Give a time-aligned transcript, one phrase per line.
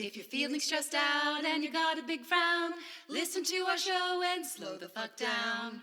[0.00, 2.70] If you're feeling stressed out and you got a big frown,
[3.08, 5.82] listen to our show and slow the fuck down.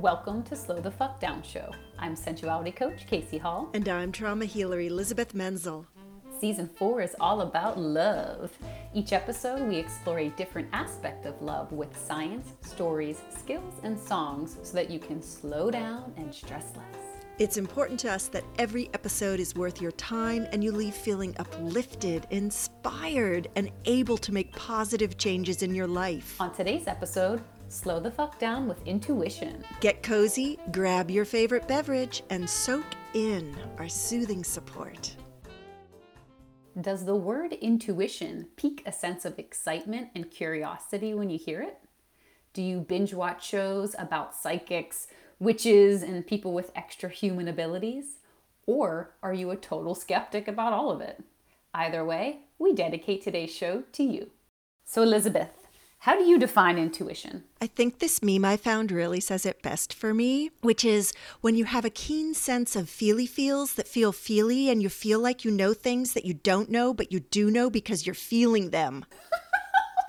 [0.00, 1.70] Welcome to Slow the Fuck Down Show.
[1.98, 3.68] I'm sensuality coach Casey Hall.
[3.74, 5.86] And I'm trauma healer Elizabeth Menzel.
[6.40, 8.50] Season 4 is all about love.
[8.94, 14.56] Each episode, we explore a different aspect of love with science, stories, skills, and songs
[14.62, 17.07] so that you can slow down and stress less.
[17.38, 21.36] It's important to us that every episode is worth your time and you leave feeling
[21.38, 26.34] uplifted, inspired, and able to make positive changes in your life.
[26.40, 29.62] On today's episode, slow the fuck down with intuition.
[29.78, 35.14] Get cozy, grab your favorite beverage, and soak in our soothing support.
[36.80, 41.78] Does the word intuition pique a sense of excitement and curiosity when you hear it?
[42.52, 45.06] Do you binge watch shows about psychics
[45.38, 48.18] witches and people with extra human abilities?
[48.66, 51.22] Or are you a total skeptic about all of it?
[51.74, 54.30] Either way, we dedicate today's show to you.
[54.84, 55.68] So, Elizabeth,
[56.02, 57.44] how do you define intuition?
[57.60, 61.56] I think this meme I found really says it best for me, which is when
[61.56, 65.44] you have a keen sense of feely feels that feel feely and you feel like
[65.44, 69.04] you know things that you don't know, but you do know because you're feeling them.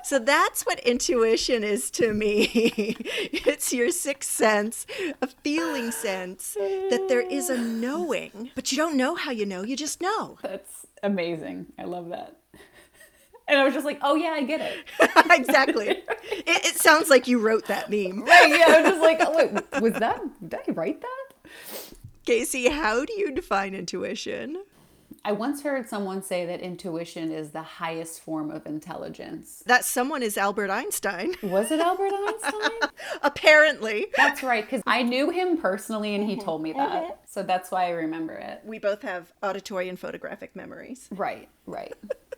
[0.09, 2.49] So that's what intuition is to me.
[3.45, 4.87] it's your sixth sense,
[5.21, 9.61] a feeling sense that there is a knowing, but you don't know how you know,
[9.61, 10.39] you just know.
[10.41, 11.67] That's amazing.
[11.77, 12.37] I love that.
[13.47, 14.77] And I was just like, oh yeah, I get it.
[15.29, 15.89] exactly.
[16.31, 18.23] It, it, sounds like you wrote that meme.
[18.23, 18.65] Right, yeah.
[18.69, 21.51] I was just like, oh, wait, was that, did I write that?
[22.25, 24.63] Casey, how do you define intuition?
[25.25, 29.63] I once heard someone say that intuition is the highest form of intelligence.
[29.65, 31.35] That someone is Albert Einstein.
[31.43, 32.89] Was it Albert Einstein?
[33.21, 34.07] Apparently.
[34.15, 37.03] That's right, because I knew him personally and he told me that.
[37.03, 37.13] Mm-hmm.
[37.25, 38.61] So that's why I remember it.
[38.63, 41.07] We both have auditory and photographic memories.
[41.11, 41.93] Right, right.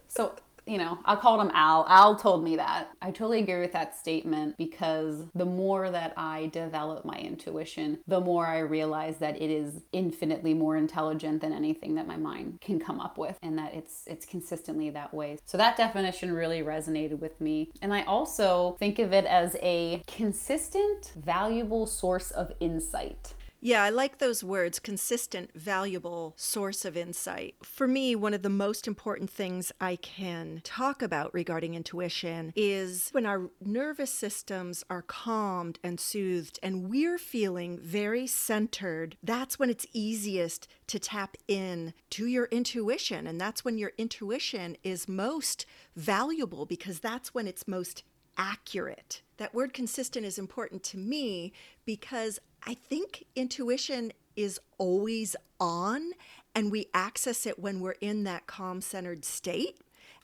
[0.08, 1.86] So you know, I called him Al.
[1.88, 2.90] Al told me that.
[3.02, 8.22] I totally agree with that statement because the more that I develop my intuition, the
[8.22, 12.80] more I realize that it is infinitely more intelligent than anything that my mind can
[12.80, 15.38] come up with and that it's it's consistently that way.
[15.45, 17.72] So that definition really resonated with me.
[17.82, 23.33] And I also think of it as a consistent, valuable source of insight.
[23.64, 27.54] Yeah, I like those words consistent, valuable source of insight.
[27.61, 33.10] For me, one of the most important things I can talk about regarding intuition is
[33.11, 39.70] when our nervous systems are calmed and soothed and we're feeling very centered, that's when
[39.70, 43.28] it's easiest to tap in to your intuition.
[43.28, 48.04] And that's when your intuition is most valuable because that's when it's most
[48.39, 49.22] accurate.
[49.38, 51.54] That word consistent is important to me
[51.86, 56.11] because I think intuition is always on
[56.54, 59.80] and we access it when we're in that calm centered state.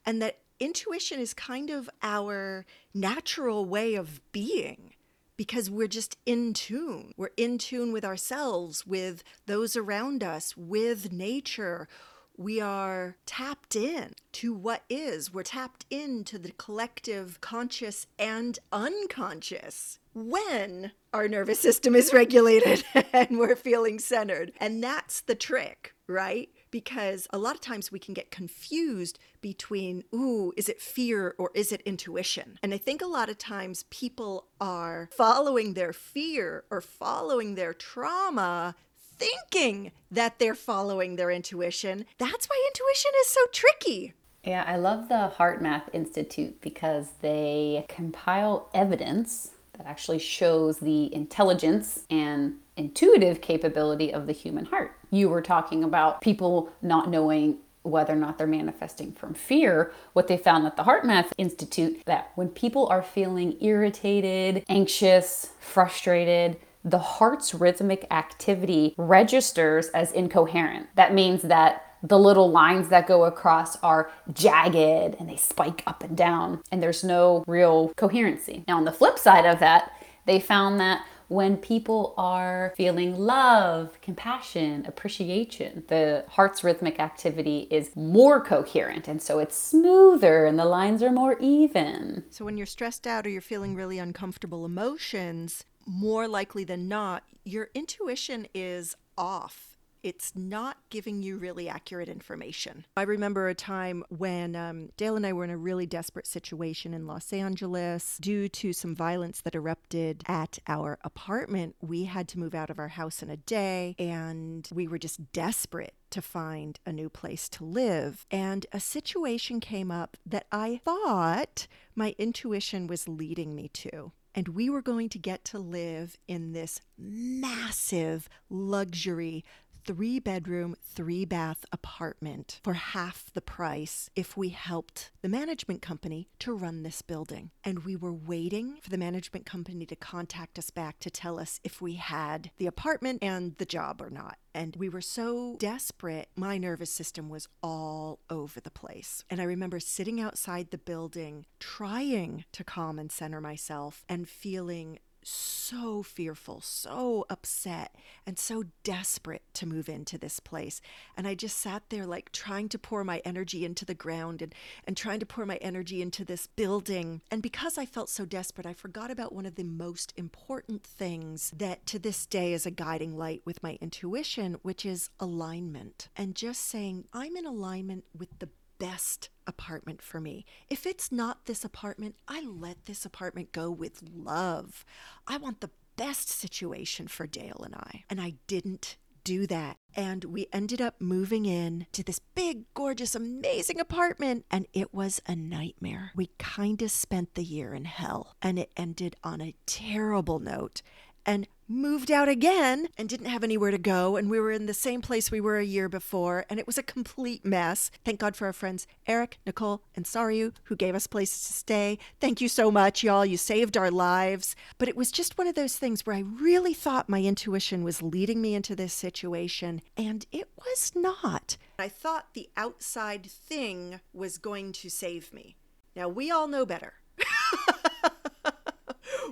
[0.06, 4.94] And that intuition is kind of our natural way of being
[5.36, 7.14] because we're just in tune.
[7.16, 11.88] We're in tune with ourselves, with those around us, with nature.
[12.36, 15.34] We are tapped in to what is.
[15.34, 22.84] We're tapped into the collective conscious and unconscious when our nervous system is regulated
[23.14, 24.52] and we're feeling centered.
[24.60, 26.50] And that's the trick, right?
[26.72, 31.52] Because a lot of times we can get confused between, ooh, is it fear or
[31.54, 32.58] is it intuition?
[32.64, 37.74] And I think a lot of times people are following their fear or following their
[37.74, 38.76] trauma
[39.18, 42.06] thinking that they're following their intuition.
[42.18, 44.14] That's why intuition is so tricky.
[44.44, 52.04] Yeah, I love the HeartMath Institute because they compile evidence that actually shows the intelligence
[52.10, 54.98] and intuitive capability of the human heart.
[55.10, 59.94] You were talking about people not knowing whether or not they're manifesting from fear.
[60.14, 66.58] What they found at the HeartMath Institute that when people are feeling irritated, anxious, frustrated,
[66.84, 70.88] the heart's rhythmic activity registers as incoherent.
[70.96, 76.04] That means that the little lines that go across are jagged and they spike up
[76.04, 78.64] and down, and there's no real coherency.
[78.68, 79.92] Now, on the flip side of that,
[80.26, 87.96] they found that when people are feeling love, compassion, appreciation, the heart's rhythmic activity is
[87.96, 92.24] more coherent and so it's smoother and the lines are more even.
[92.30, 97.24] So when you're stressed out or you're feeling really uncomfortable emotions, more likely than not,
[97.44, 102.86] your intuition is off it's not giving you really accurate information.
[102.96, 106.94] I remember a time when um, Dale and I were in a really desperate situation
[106.94, 111.76] in Los Angeles due to some violence that erupted at our apartment.
[111.82, 115.32] We had to move out of our house in a day, and we were just
[115.32, 118.26] desperate to find a new place to live.
[118.32, 124.12] And a situation came up that I thought my intuition was leading me to.
[124.36, 129.44] And we were going to get to live in this massive luxury
[129.88, 136.28] three bedroom, three bath apartment for half the price if we helped the management company
[136.40, 137.52] to run this building.
[137.64, 141.62] And we were waiting for the management company to contact us back to tell us
[141.64, 144.38] if we had the apartment and the job or not.
[144.54, 149.24] And we were so desperate, my nervous system was all over the place.
[149.30, 155.00] And I remember sitting outside the building, trying to calm and center myself, and feeling
[155.28, 157.94] so fearful, so upset,
[158.26, 160.82] and so desperate to move into this place.
[161.16, 164.56] And I just sat there like trying to pour my energy into the ground and,
[164.86, 167.22] and trying to pour my energy into this building.
[167.30, 171.52] And because I felt so desperate, I forgot about one of the most important things
[171.58, 176.08] that to this day is a guiding light with my intuition, which is alignment.
[176.16, 180.46] And just saying, I'm in alignment with the best apartment for me.
[180.70, 184.86] If it's not this apartment, I let this apartment go with love.
[185.28, 188.04] I want the best situation for Dale and I.
[188.10, 189.78] And I didn't do that.
[189.94, 194.46] And we ended up moving in to this big, gorgeous, amazing apartment.
[194.50, 196.12] And it was a nightmare.
[196.16, 198.36] We kind of spent the year in hell.
[198.42, 200.82] And it ended on a terrible note.
[201.26, 204.16] And moved out again and didn't have anywhere to go.
[204.16, 206.46] And we were in the same place we were a year before.
[206.50, 207.92] And it was a complete mess.
[208.06, 212.00] Thank God for our friends Eric, Nicole, and Sariu, who gave us places to stay.
[212.20, 213.26] Thank you so much, y'all.
[213.26, 214.56] You saved our lives.
[214.78, 218.02] But it was just one of those things where I really thought my intuition was
[218.02, 219.82] leading me into this situation.
[219.96, 221.58] And it was not.
[221.80, 225.58] I thought the outside thing was going to save me.
[225.96, 226.94] Now, we all know better.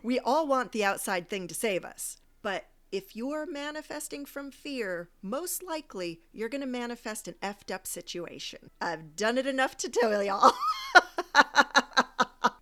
[0.03, 2.17] we all want the outside thing to save us.
[2.45, 7.87] But if you're manifesting from fear, most likely you're going to manifest an effed up
[7.87, 8.69] situation.
[8.79, 10.53] I've done it enough to tell y'all.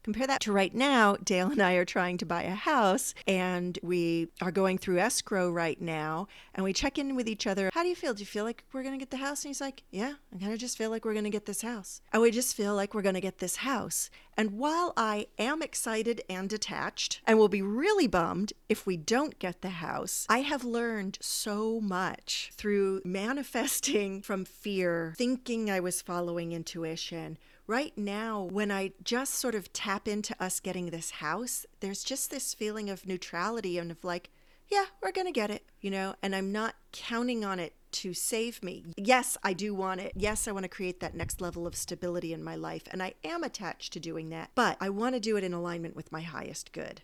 [0.03, 3.79] Compare that to right now, Dale and I are trying to buy a house and
[3.81, 7.69] we are going through escrow right now and we check in with each other.
[7.73, 8.13] How do you feel?
[8.13, 9.45] Do you feel like we're going to get the house?
[9.45, 11.61] And he's like, Yeah, I kind of just feel like we're going to get this
[11.61, 12.01] house.
[12.11, 14.09] And we just feel like we're going to get this house.
[14.35, 19.39] And while I am excited and attached and will be really bummed if we don't
[19.39, 26.01] get the house, I have learned so much through manifesting from fear, thinking I was
[26.01, 31.65] following intuition right now, when I just sort of tap into us getting this house,
[31.79, 34.29] there's just this feeling of neutrality and of like,
[34.69, 38.13] yeah, we're going to get it, you know, and I'm not counting on it to
[38.13, 38.85] save me.
[38.97, 40.13] Yes, I do want it.
[40.15, 43.13] Yes, I want to create that next level of stability in my life, and I
[43.23, 46.21] am attached to doing that, but I want to do it in alignment with my
[46.21, 47.01] highest good.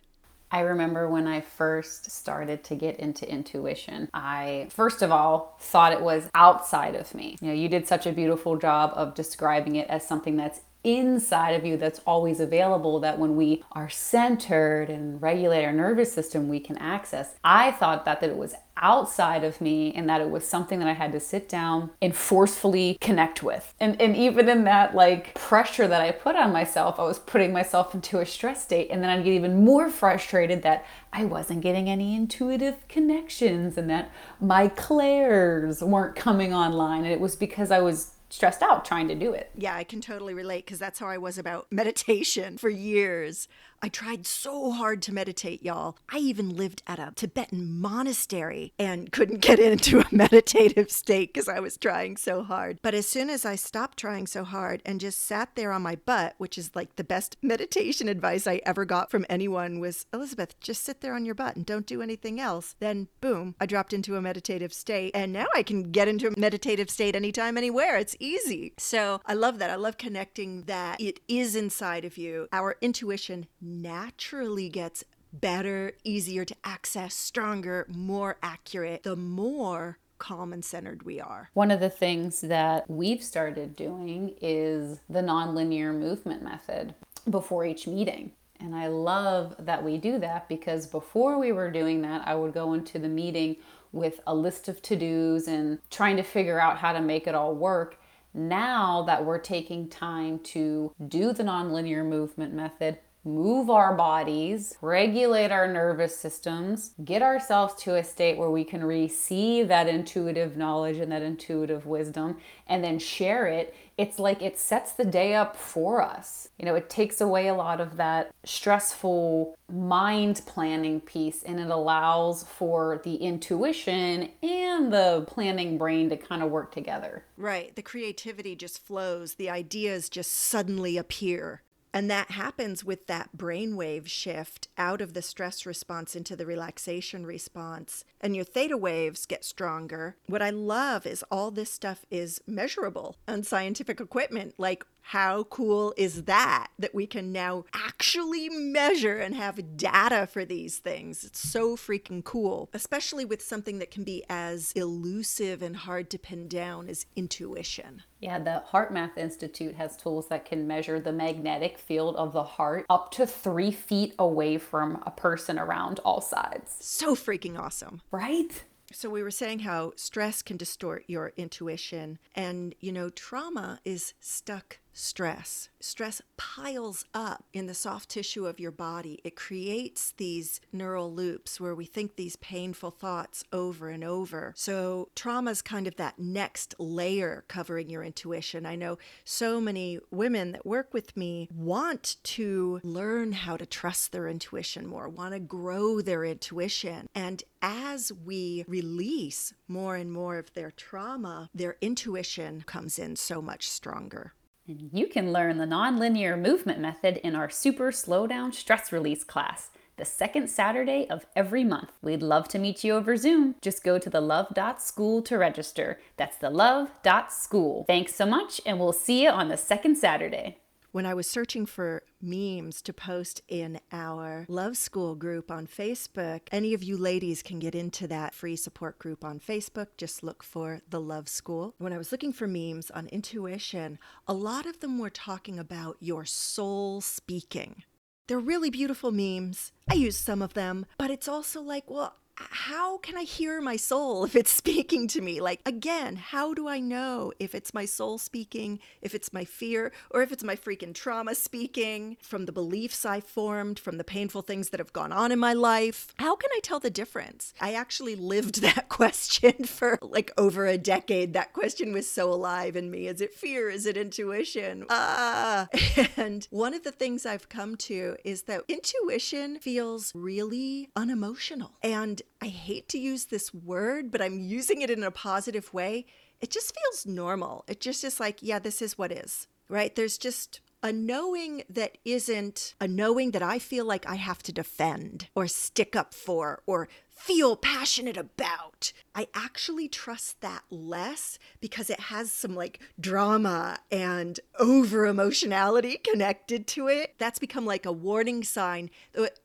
[0.50, 5.92] I remember when I first started to get into intuition, I first of all thought
[5.92, 7.36] it was outside of me.
[7.40, 11.50] You know, you did such a beautiful job of describing it as something that's inside
[11.50, 16.48] of you that's always available that when we are centered and regulate our nervous system
[16.48, 20.30] we can access i thought that that it was outside of me and that it
[20.30, 24.48] was something that i had to sit down and forcefully connect with and, and even
[24.48, 28.26] in that like pressure that i put on myself i was putting myself into a
[28.26, 32.86] stress state and then i'd get even more frustrated that i wasn't getting any intuitive
[32.88, 34.10] connections and that
[34.40, 39.14] my clairs weren't coming online and it was because i was stressed out trying to
[39.14, 39.50] do it.
[39.56, 43.48] Yeah, I can totally relate because that's how I was about meditation for years.
[43.82, 45.96] I tried so hard to meditate, y'all.
[46.12, 51.48] I even lived at a Tibetan monastery and couldn't get into a meditative state because
[51.48, 52.78] I was trying so hard.
[52.82, 55.96] But as soon as I stopped trying so hard and just sat there on my
[55.96, 60.60] butt, which is like the best meditation advice I ever got from anyone was Elizabeth,
[60.60, 62.76] just sit there on your butt and don't do anything else.
[62.80, 66.38] Then boom, I dropped into a meditative state and now I can get into a
[66.38, 67.96] meditative state anytime, anywhere.
[67.96, 68.74] It's easy.
[68.76, 69.70] So I love that.
[69.70, 72.46] I love connecting that it is inside of you.
[72.52, 80.64] Our intuition naturally gets better, easier to access, stronger, more accurate, the more calm and
[80.64, 81.50] centered we are.
[81.54, 86.94] One of the things that we've started doing is the nonlinear movement method
[87.28, 88.32] before each meeting.
[88.60, 92.52] And I love that we do that because before we were doing that, I would
[92.52, 93.56] go into the meeting
[93.92, 97.34] with a list of to dos and trying to figure out how to make it
[97.34, 97.98] all work.
[98.34, 105.52] Now that we're taking time to do the nonlinear movement method, move our bodies, regulate
[105.52, 110.96] our nervous systems, get ourselves to a state where we can receive that intuitive knowledge
[110.96, 112.36] and that intuitive wisdom
[112.66, 116.48] and then share it, it's like it sets the day up for us.
[116.58, 121.68] You know, it takes away a lot of that stressful mind planning piece and it
[121.68, 127.24] allows for the intuition and the planning brain to kind of work together.
[127.36, 127.76] Right.
[127.76, 131.62] The creativity just flows, the ideas just suddenly appear.
[131.92, 137.26] And that happens with that brainwave shift out of the stress response into the relaxation
[137.26, 138.04] response.
[138.20, 140.16] And your theta waves get stronger.
[140.26, 144.54] What I love is all this stuff is measurable on scientific equipment.
[144.56, 146.68] Like, how cool is that?
[146.78, 151.24] That we can now actually measure and have data for these things.
[151.24, 156.18] It's so freaking cool, especially with something that can be as elusive and hard to
[156.18, 158.04] pin down as intuition.
[158.20, 162.86] Yeah, the HeartMath Institute has tools that can measure the magnetic field of the heart
[162.88, 166.76] up to three feet away from a person around all sides.
[166.78, 168.00] So freaking awesome.
[168.12, 168.62] Right?
[168.92, 174.14] So, we were saying how stress can distort your intuition, and you know, trauma is
[174.18, 175.68] stuck stress.
[175.80, 179.18] Stress piles up in the soft tissue of your body.
[179.24, 184.52] It creates these neural loops where we think these painful thoughts over and over.
[184.56, 188.66] So, trauma is kind of that next layer covering your intuition.
[188.66, 194.12] I know so many women that work with me want to learn how to trust
[194.12, 197.08] their intuition more, want to grow their intuition.
[197.14, 203.40] And as we release more and more of their trauma, their intuition comes in so
[203.40, 204.34] much stronger.
[204.66, 209.24] And you can learn the nonlinear movement method in our Super Slow Down Stress Release
[209.24, 211.90] class, the second Saturday of every month.
[212.02, 213.56] We'd love to meet you over Zoom.
[213.60, 216.00] Just go to the love.school to register.
[216.16, 217.84] That's the love.school.
[217.86, 220.58] Thanks so much, and we'll see you on the second Saturday
[220.92, 226.42] when I was searching for memes to post in our Love School group on Facebook,
[226.52, 229.88] any of you ladies can get into that free support group on Facebook.
[229.96, 231.74] Just look for the Love School.
[231.78, 235.96] When I was looking for memes on intuition, a lot of them were talking about
[236.00, 237.84] your soul speaking.
[238.30, 239.72] They're really beautiful memes.
[239.90, 242.14] I use some of them, but it's also like, well,
[242.50, 245.40] how can I hear my soul if it's speaking to me?
[245.40, 249.92] Like, again, how do I know if it's my soul speaking, if it's my fear,
[250.10, 254.42] or if it's my freaking trauma speaking from the beliefs I formed, from the painful
[254.42, 256.14] things that have gone on in my life?
[256.18, 257.54] How can I tell the difference?
[257.60, 261.32] I actually lived that question for like over a decade.
[261.32, 263.06] That question was so alive in me.
[263.06, 263.70] Is it fear?
[263.70, 264.86] Is it intuition?
[264.90, 265.68] Ah.
[266.16, 271.76] And one of the things I've come to is that intuition feels really unemotional.
[271.82, 276.06] And I hate to use this word, but I'm using it in a positive way.
[276.40, 277.64] It just feels normal.
[277.68, 279.94] It just is like, yeah, this is what is, right?
[279.94, 284.52] There's just a knowing that isn't a knowing that I feel like I have to
[284.52, 288.92] defend or stick up for or feel passionate about.
[289.14, 296.66] I actually trust that less because it has some like drama and over emotionality connected
[296.68, 297.14] to it.
[297.18, 298.88] That's become like a warning sign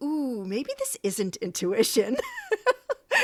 [0.02, 2.16] ooh, maybe this isn't intuition.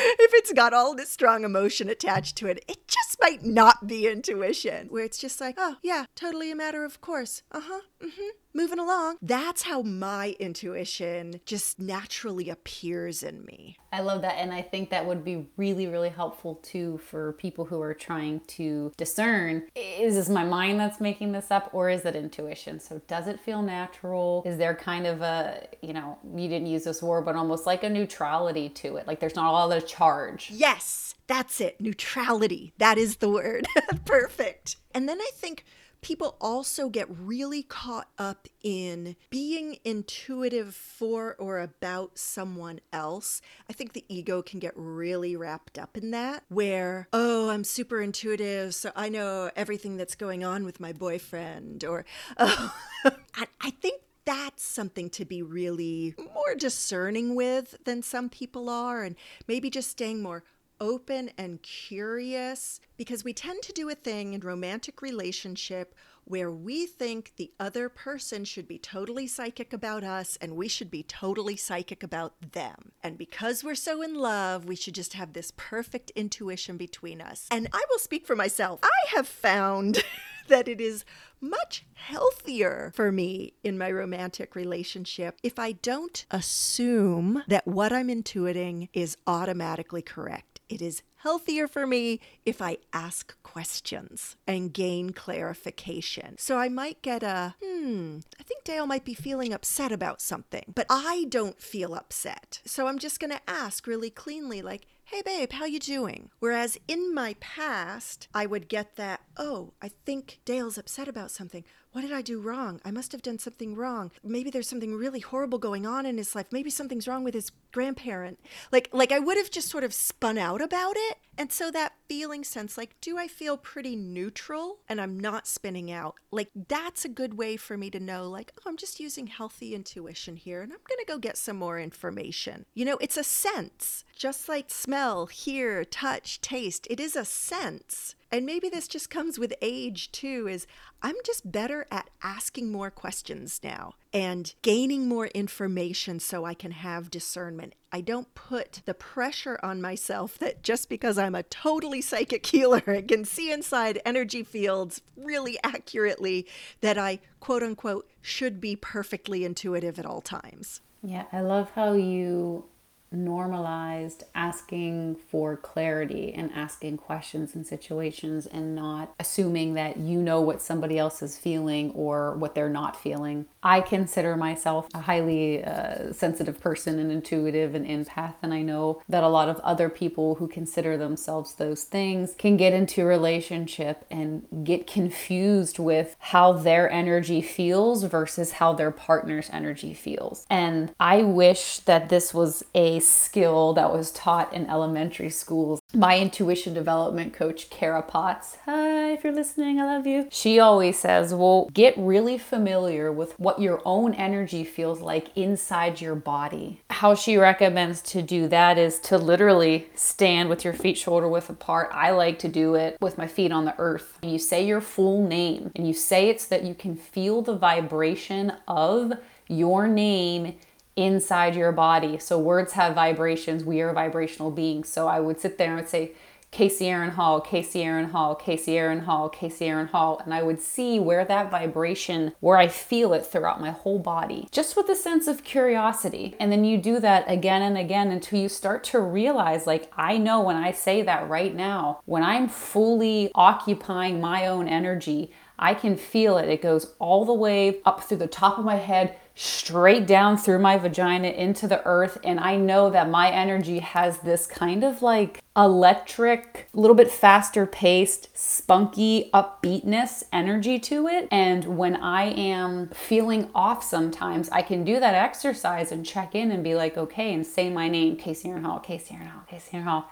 [0.20, 4.08] if it's got all this strong emotion attached to it, it just might not be
[4.08, 4.88] intuition.
[4.88, 7.44] Where it's just like, oh, yeah, totally a matter of course.
[7.52, 7.82] Uh huh.
[8.02, 9.18] Mm hmm moving along.
[9.22, 13.78] That's how my intuition just naturally appears in me.
[13.94, 14.36] I love that.
[14.36, 18.42] And I think that would be really, really helpful too for people who are trying
[18.48, 22.80] to discern is this my mind that's making this up or is it intuition?
[22.80, 24.44] So does it feel natural?
[24.46, 27.84] Is there kind of a, you know, you didn't use this word, but almost like
[27.84, 29.08] a neutrality to it?
[29.08, 30.50] Like there's not all the charge.
[30.52, 31.80] Yes, that's it.
[31.80, 32.74] Neutrality.
[32.78, 33.68] That is the word.
[34.06, 34.78] Perfect.
[34.94, 35.66] And then I think
[36.02, 43.42] people also get really caught up in being intuitive for or about someone else.
[43.70, 48.02] I think the ego can get really wrapped up in that, where, oh, I'm super
[48.02, 52.06] intuitive, so I know everything that's going on with my boyfriend, or,
[52.38, 58.70] oh, I, I think that's something to be really more discerning with than some people
[58.70, 59.16] are, and
[59.48, 60.44] maybe just staying more
[60.82, 65.96] open and curious because we tend to do a thing in romantic relationship
[66.26, 70.92] where we think the other person should be totally psychic about us and we should
[70.92, 72.92] be totally psychic about them.
[73.04, 77.48] And because we're so in love, we should just have this perfect intuition between us.
[77.52, 78.80] And I will speak for myself.
[78.84, 80.04] I have found
[80.48, 81.06] that it is
[81.40, 88.10] much healthier for me in my romantic relationship if I don't assume that what I'm
[88.10, 95.12] intuiting is automatically correct it is healthier for me if I ask questions and gain
[95.12, 96.38] clarification.
[96.38, 100.74] So I might get a, hmm, I think Dale might be feeling upset about something,
[100.74, 102.62] but I don't feel upset.
[102.66, 106.78] So I'm just going to ask really cleanly, like, hey babe how you doing whereas
[106.88, 112.02] in my past i would get that oh i think dale's upset about something what
[112.02, 112.80] did i do wrong?
[112.86, 114.12] I must have done something wrong.
[114.24, 116.48] Maybe there's something really horrible going on in his life.
[116.52, 118.40] Maybe something's wrong with his grandparent.
[118.72, 121.18] Like like i would have just sort of spun out about it.
[121.38, 125.92] And so that feeling sense like do i feel pretty neutral and i'm not spinning
[125.92, 126.16] out?
[126.32, 129.76] Like that's a good way for me to know like oh i'm just using healthy
[129.76, 132.66] intuition here and i'm going to go get some more information.
[132.74, 134.06] You know it's a sense.
[134.16, 138.16] Just like smell, hear, touch, taste, it is a sense.
[138.32, 140.66] And maybe this just comes with age too is
[141.02, 146.72] I'm just better at asking more questions now and gaining more information so I can
[146.72, 147.76] have discernment.
[147.92, 152.84] I don't put the pressure on myself that just because I'm a totally psychic healer
[152.88, 156.48] and can see inside energy fields really accurately
[156.80, 160.80] that I quote unquote should be perfectly intuitive at all times.
[161.04, 162.66] Yeah, I love how you
[163.12, 170.40] normalized asking for clarity and asking questions in situations and not assuming that you know
[170.40, 173.46] what somebody else is feeling or what they're not feeling.
[173.64, 179.02] I consider myself a highly uh, sensitive person and intuitive and empath, and I know
[179.10, 183.06] that a lot of other people who consider themselves those things can get into a
[183.06, 190.46] relationship and get confused with how their energy feels versus how their partner's energy feels.
[190.50, 195.82] And I wish that this was a skill that was taught in elementary schools.
[195.94, 200.28] My intuition development coach, Kara Potts, hi, if you're listening, I love you.
[200.32, 206.00] She always says, well, get really familiar with what your own energy feels like inside
[206.00, 206.82] your body.
[206.90, 211.50] How she recommends to do that is to literally stand with your feet shoulder width
[211.50, 211.90] apart.
[211.92, 214.18] I like to do it with my feet on the earth.
[214.22, 217.56] You say your full name and you say it so that you can feel the
[217.56, 219.14] vibration of
[219.48, 220.56] your name
[221.02, 222.18] inside your body.
[222.18, 223.64] So words have vibrations.
[223.64, 224.90] We are vibrational beings.
[224.90, 226.12] So I would sit there and say,
[226.52, 230.60] Casey Aaron Hall, Casey Aaron Hall, Casey Aaron Hall, Casey Aaron Hall, and I would
[230.60, 234.96] see where that vibration, where I feel it throughout my whole body, just with a
[234.96, 236.36] sense of curiosity.
[236.42, 240.18] And then you do that again and again until you start to realize, like, I
[240.18, 245.74] know when I say that right now, when I'm fully occupying my own energy, I
[245.74, 246.50] can feel it.
[246.50, 250.60] It goes all the way up through the top of my head, straight down through
[250.60, 252.18] my vagina into the earth.
[252.24, 257.12] And I know that my energy has this kind of like electric, a little bit
[257.12, 261.28] faster paced, spunky upbeatness energy to it.
[261.32, 266.52] And when I am feeling off sometimes, I can do that exercise and check in
[266.52, 269.70] and be like, okay, and say my name, Casey Aaron Hall, Casey Aaron Hall, Casey
[269.74, 270.10] Aaron Hall.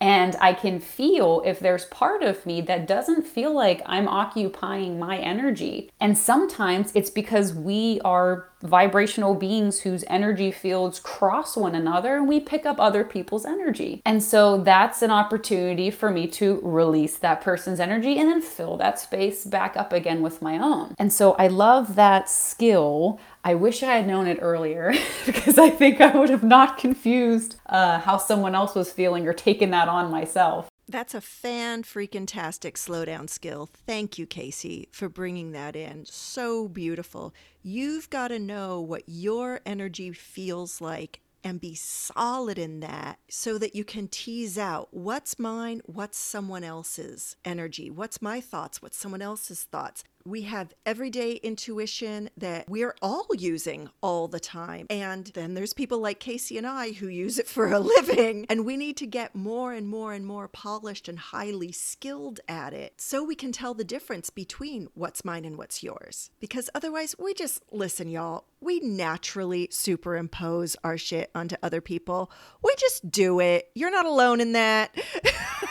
[0.00, 4.98] And I can feel if there's part of me that doesn't feel like I'm occupying
[4.98, 5.90] my energy.
[6.00, 12.28] And sometimes it's because we are vibrational beings whose energy fields cross one another and
[12.28, 14.02] we pick up other people's energy.
[14.04, 18.76] And so that's an opportunity for me to release that person's energy and then fill
[18.78, 20.94] that space back up again with my own.
[20.98, 23.20] And so I love that skill.
[23.44, 24.92] I wish I had known it earlier
[25.26, 29.32] because I think I would have not confused uh, how someone else was feeling or
[29.32, 30.68] taken that on myself.
[30.88, 33.68] That's a fan freaking tastic slowdown skill.
[33.86, 36.04] Thank you, Casey, for bringing that in.
[36.06, 37.34] So beautiful.
[37.62, 43.58] You've got to know what your energy feels like and be solid in that so
[43.58, 48.96] that you can tease out what's mine, what's someone else's energy, what's my thoughts, what's
[48.96, 54.86] someone else's thoughts we have everyday intuition that we're all using all the time.
[54.90, 58.46] And then there's people like Casey and I who use it for a living.
[58.48, 62.74] And we need to get more and more and more polished and highly skilled at
[62.74, 66.30] it so we can tell the difference between what's mine and what's yours.
[66.40, 68.44] Because otherwise, we just listen, y'all.
[68.60, 72.32] We naturally superimpose our shit onto other people.
[72.64, 73.70] We just do it.
[73.74, 74.94] You're not alone in that.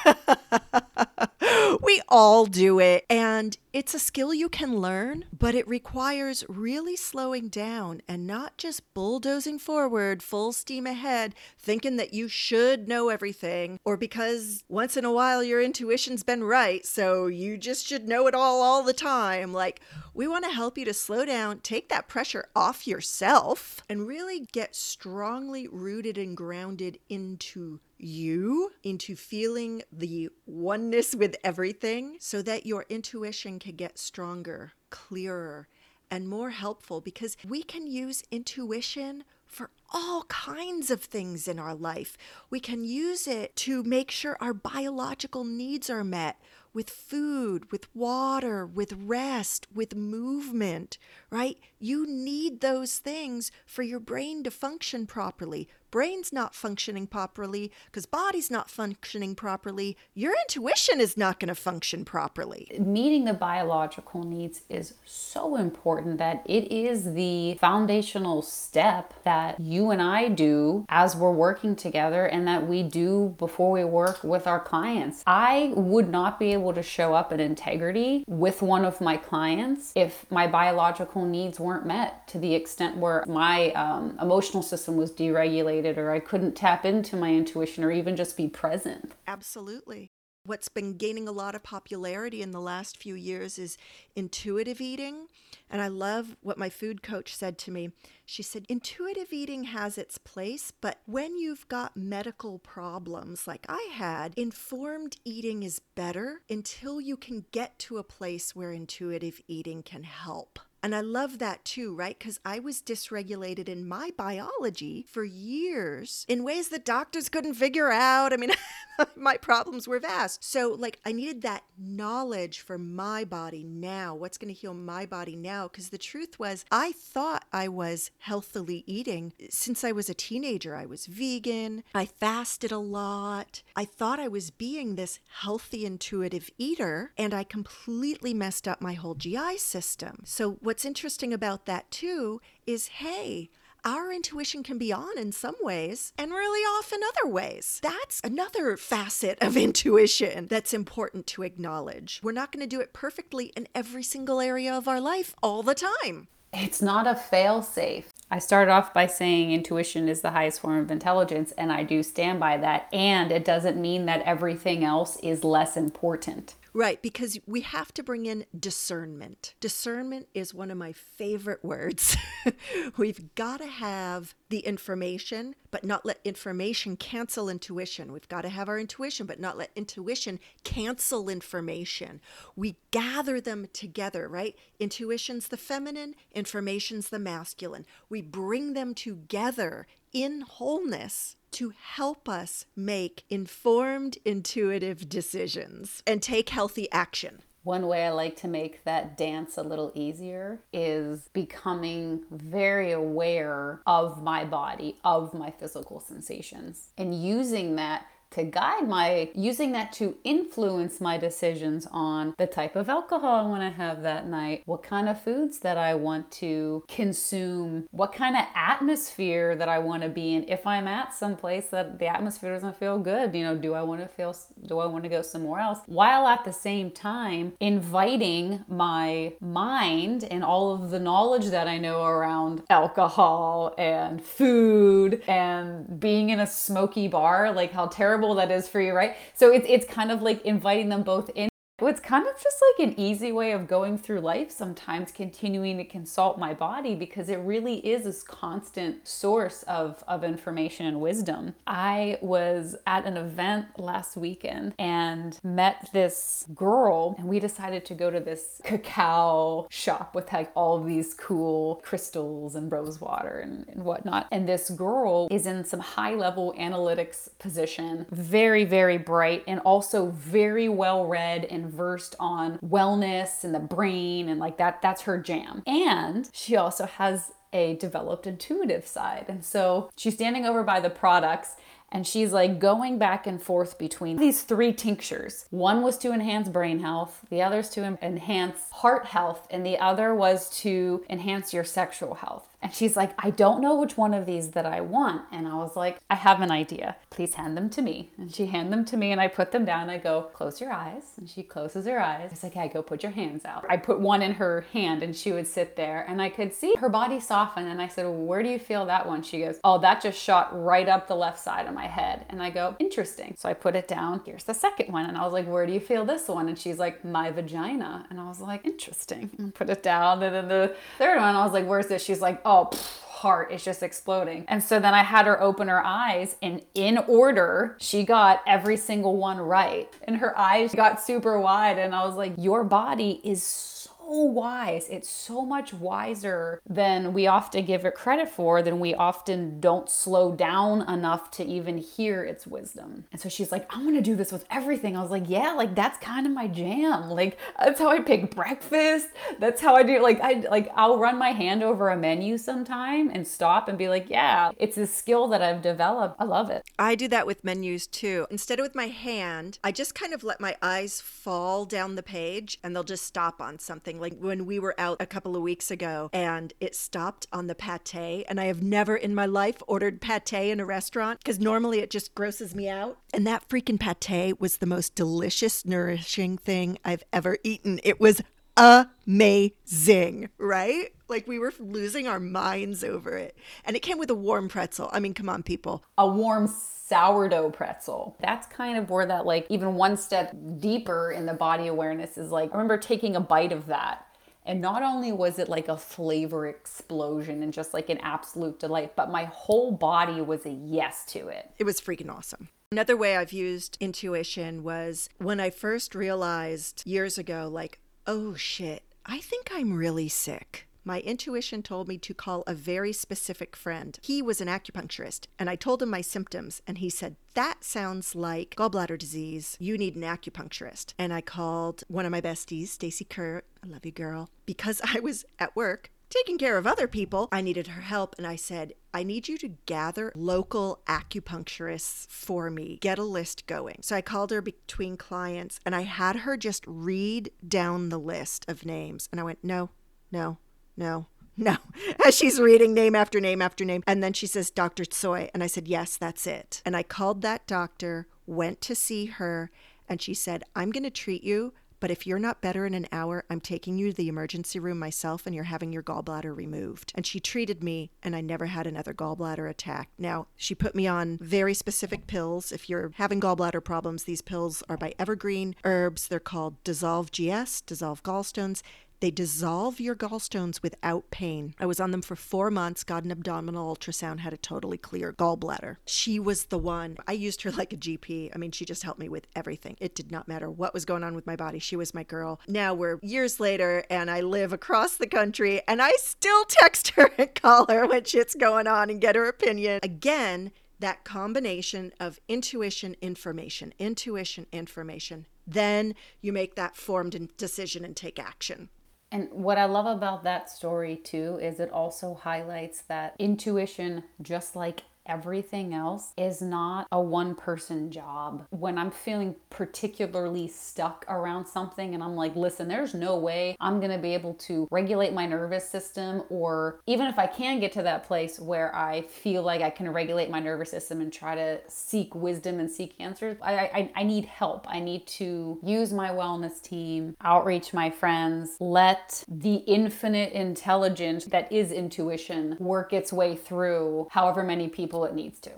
[1.81, 3.05] we all do it.
[3.09, 8.57] And it's a skill you can learn, but it requires really slowing down and not
[8.57, 14.95] just bulldozing forward full steam ahead, thinking that you should know everything, or because once
[14.95, 18.81] in a while your intuition's been right, so you just should know it all all
[18.81, 19.51] the time.
[19.51, 19.81] Like,
[20.13, 24.47] we want to help you to slow down, take that pressure off yourself, and really
[24.53, 32.65] get strongly rooted and grounded into you into feeling the oneness with everything so that
[32.65, 35.67] your intuition can get stronger, clearer,
[36.11, 41.75] and more helpful because we can use intuition for all kinds of things in our
[41.75, 42.17] life.
[42.49, 46.39] We can use it to make sure our biological needs are met
[46.73, 50.97] with food, with water, with rest, with movement,
[51.29, 51.57] right?
[51.79, 55.69] You need those things for your brain to function properly.
[55.95, 59.95] Brain's not functioning properly because body's not functioning properly.
[60.13, 62.69] Your intuition is not going to function properly.
[62.77, 69.89] Meeting the biological needs is so important that it is the foundational step that you
[69.89, 74.47] and I do as we're working together and that we do before we work with
[74.47, 75.23] our clients.
[75.25, 79.93] I would not be able to show up in integrity with one of my clients
[79.95, 85.13] if my biological needs weren't met to the extent where my um, emotional system was
[85.13, 89.13] deregulated or I couldn't tap into my intuition or even just be present.
[89.27, 90.11] Absolutely.
[90.45, 93.79] What's been gaining a lot of popularity in the last few years is
[94.15, 95.27] intuitive eating.
[95.71, 97.89] And I love what my food coach said to me.
[98.25, 103.89] She said, Intuitive eating has its place, but when you've got medical problems like I
[103.91, 109.81] had, informed eating is better until you can get to a place where intuitive eating
[109.81, 110.59] can help.
[110.85, 112.15] And I love that too, right?
[112.15, 117.89] Because I was dysregulated in my biology for years in ways that doctors couldn't figure
[117.91, 118.31] out.
[118.31, 118.51] I mean,
[119.15, 120.43] my problems were vast.
[120.43, 124.13] So, like, I needed that knowledge for my body now.
[124.13, 125.67] What's going to heal my body now?
[125.67, 130.75] Because the truth was, I thought I was healthily eating since I was a teenager.
[130.75, 133.63] I was vegan, I fasted a lot.
[133.75, 138.93] I thought I was being this healthy, intuitive eater, and I completely messed up my
[138.93, 140.21] whole GI system.
[140.25, 143.49] So, what what's interesting about that too is hey,
[143.85, 147.79] our intuition can be on in some ways and really off in other ways.
[147.81, 152.19] That's another facet of intuition that's important to acknowledge.
[152.21, 155.63] We're not going to do it perfectly in every single area of our life all
[155.63, 156.27] the time.
[156.51, 158.11] It's not a fail safe.
[158.29, 162.03] I started off by saying intuition is the highest form of intelligence, and I do
[162.03, 162.89] stand by that.
[162.91, 166.55] And it doesn't mean that everything else is less important.
[166.75, 169.53] Right, because we have to bring in discernment.
[169.61, 172.17] Discernment is one of my favorite words.
[172.97, 178.11] We've got to have the information, but not let information cancel intuition.
[178.11, 182.19] We've got to have our intuition, but not let intuition cancel information.
[182.57, 184.57] We gather them together, right?
[184.77, 187.85] Intuition's the feminine, information's the masculine.
[188.09, 196.47] We bring them together in wholeness to help us make informed, intuitive decisions and take
[196.49, 197.41] healthy action.
[197.63, 203.81] One way I like to make that dance a little easier is becoming very aware
[203.85, 209.91] of my body, of my physical sensations, and using that to guide my using that
[209.93, 214.63] to influence my decisions on the type of alcohol I want to have that night,
[214.65, 219.79] what kind of foods that I want to consume, what kind of atmosphere that I
[219.79, 220.47] want to be in.
[220.49, 223.83] If I'm at some place that the atmosphere doesn't feel good, you know, do I
[223.83, 225.79] want to feel do I want to go somewhere else?
[225.85, 231.77] While at the same time inviting my mind and all of the knowledge that I
[231.77, 238.35] know around alcohol and food and being in a smoky bar, like how terrible terrible
[238.35, 239.15] that is for you, right?
[239.33, 241.49] So it's it's kind of like inviting them both in
[241.81, 245.83] it's kind of just like an easy way of going through life sometimes, continuing to
[245.83, 251.53] consult my body because it really is this constant source of, of information and wisdom.
[251.67, 257.93] I was at an event last weekend and met this girl, and we decided to
[257.93, 263.67] go to this cacao shop with like all these cool crystals and rose water and,
[263.67, 264.27] and whatnot.
[264.31, 270.07] And this girl is in some high level analytics position, very, very bright, and also
[270.11, 275.17] very well read and versed on wellness and the brain and like that that's her
[275.17, 275.63] jam.
[275.65, 279.25] And she also has a developed intuitive side.
[279.29, 281.55] And so she's standing over by the products
[281.91, 285.45] and she's like going back and forth between these three tinctures.
[285.49, 290.13] One was to enhance brain health, the other's to enhance heart health, and the other
[290.13, 292.49] was to enhance your sexual health.
[292.65, 295.21] And she's like, I don't know which one of these that I want.
[295.31, 296.95] And I was like, I have an idea.
[297.11, 298.09] Please hand them to me.
[298.17, 299.87] And she handed them to me and I put them down.
[299.87, 301.03] I go, close your eyes.
[301.17, 302.31] And she closes her eyes.
[302.31, 303.67] It's like, I go put your hands out.
[303.69, 306.73] I put one in her hand and she would sit there and I could see
[306.79, 307.67] her body soften.
[307.67, 309.21] And I said, well, where do you feel that one?
[309.21, 312.25] She goes, oh, that just shot right up the left side of my head.
[312.29, 313.35] And I go, interesting.
[313.37, 314.23] So I put it down.
[314.25, 315.05] Here's the second one.
[315.05, 316.49] And I was like, where do you feel this one?
[316.49, 318.07] And she's like, my vagina.
[318.09, 319.29] And I was like, interesting.
[319.37, 320.23] And put it down.
[320.23, 322.03] And then the third one, I was like, where's this?
[322.03, 322.69] She's like, oh, oh,
[323.07, 324.45] heart is just exploding.
[324.47, 328.77] And so then I had her open her eyes, and in order, she got every
[328.77, 329.91] single one right.
[330.03, 333.74] And her eyes got super wide, and I was like, Your body is so
[334.07, 334.87] wise.
[334.89, 339.89] It's so much wiser than we often give it credit for, than we often don't
[339.89, 343.05] slow down enough to even hear its wisdom.
[343.11, 344.97] And so she's like, I'm gonna do this with everything.
[344.97, 347.09] I was like, yeah, like that's kind of my jam.
[347.09, 349.07] Like that's how I pick breakfast.
[349.39, 353.09] That's how I do like I like I'll run my hand over a menu sometime
[353.09, 356.17] and stop and be like, yeah, it's a skill that I've developed.
[356.19, 356.63] I love it.
[356.77, 358.27] I do that with menus too.
[358.29, 362.01] Instead of with my hand, I just kind of let my eyes fall down the
[362.01, 363.59] page and they'll just stop on
[363.99, 367.55] Like when we were out a couple of weeks ago and it stopped on the
[367.55, 371.79] pate, and I have never in my life ordered pate in a restaurant because normally
[371.79, 372.97] it just grosses me out.
[373.13, 377.79] And that freaking pate was the most delicious, nourishing thing I've ever eaten.
[377.83, 378.21] It was
[378.57, 380.93] amazing, right?
[381.07, 383.37] Like we were losing our minds over it.
[383.63, 384.89] And it came with a warm pretzel.
[384.91, 385.83] I mean, come on, people.
[385.97, 386.47] A warm
[386.87, 388.15] sourdough pretzel.
[388.19, 392.31] That's kind of where that, like, even one step deeper in the body awareness is
[392.31, 394.05] like, I remember taking a bite of that.
[394.47, 398.95] And not only was it like a flavor explosion and just like an absolute delight,
[398.95, 401.49] but my whole body was a yes to it.
[401.57, 402.49] It was freaking awesome.
[402.71, 408.83] Another way I've used intuition was when I first realized years ago, like, oh shit,
[409.05, 410.64] I think I'm really sick.
[410.87, 413.97] My intuition told me to call a very specific friend.
[414.03, 418.13] He was an acupuncturist, and I told him my symptoms, and he said, That sounds
[418.13, 419.57] like gallbladder disease.
[419.59, 420.93] You need an acupuncturist.
[420.99, 423.41] And I called one of my besties, Stacy Kerr.
[423.63, 424.29] I love you, girl.
[424.45, 427.29] Because I was at work taking care of other people.
[427.31, 432.51] I needed her help, and I said, I need you to gather local acupuncturists for
[432.51, 432.77] me.
[432.79, 433.79] Get a list going.
[433.81, 438.45] So I called her between clients, and I had her just read down the list
[438.47, 439.09] of names.
[439.11, 439.71] And I went, No,
[440.11, 440.37] no,
[440.77, 441.07] no,
[441.37, 441.57] no.
[442.05, 443.83] As she's reading name after name after name.
[443.87, 444.85] And then she says, Dr.
[444.85, 445.29] Tsoi.
[445.33, 446.61] And I said, Yes, that's it.
[446.65, 449.51] And I called that doctor, went to see her,
[449.87, 451.53] and she said, I'm going to treat you.
[451.79, 454.79] But if you're not better in an hour, I'm taking you to the emergency room
[454.79, 456.91] myself and you're having your gallbladder removed.
[456.95, 459.89] And she treated me, and I never had another gallbladder attack.
[459.97, 462.51] Now, she put me on very specific pills.
[462.51, 466.07] If you're having gallbladder problems, these pills are by Evergreen Herbs.
[466.07, 468.61] They're called Dissolve GS, Dissolve Gallstones.
[469.05, 471.53] They dissolve your gallstones without pain.
[471.59, 475.13] I was on them for four months, got an abdominal ultrasound, had a totally clear
[475.13, 475.77] gallbladder.
[475.85, 476.97] She was the one.
[477.07, 478.31] I used her like a GP.
[478.33, 479.77] I mean, she just helped me with everything.
[479.79, 481.59] It did not matter what was going on with my body.
[481.59, 482.39] She was my girl.
[482.47, 487.11] Now we're years later and I live across the country and I still text her
[487.19, 489.81] and call her when shit's going on and get her opinion.
[489.83, 495.27] Again, that combination of intuition, information, intuition, information.
[495.45, 498.69] Then you make that formed decision and take action.
[499.11, 504.55] And what I love about that story too is it also highlights that intuition, just
[504.55, 508.45] like everything else is not a one person job.
[508.49, 513.79] When I'm feeling particularly stuck around something and I'm like, listen, there's no way I'm
[513.79, 517.83] gonna be able to regulate my nervous system, or even if I can get to
[517.83, 521.59] that place where I feel like I can regulate my nervous system and try to
[521.67, 524.65] seek wisdom and seek answers, I, I, I need help.
[524.69, 531.51] I need to use my wellness team, outreach my friends, let the infinite intelligence that
[531.51, 535.51] is intuition work its way through however many people people it needs to.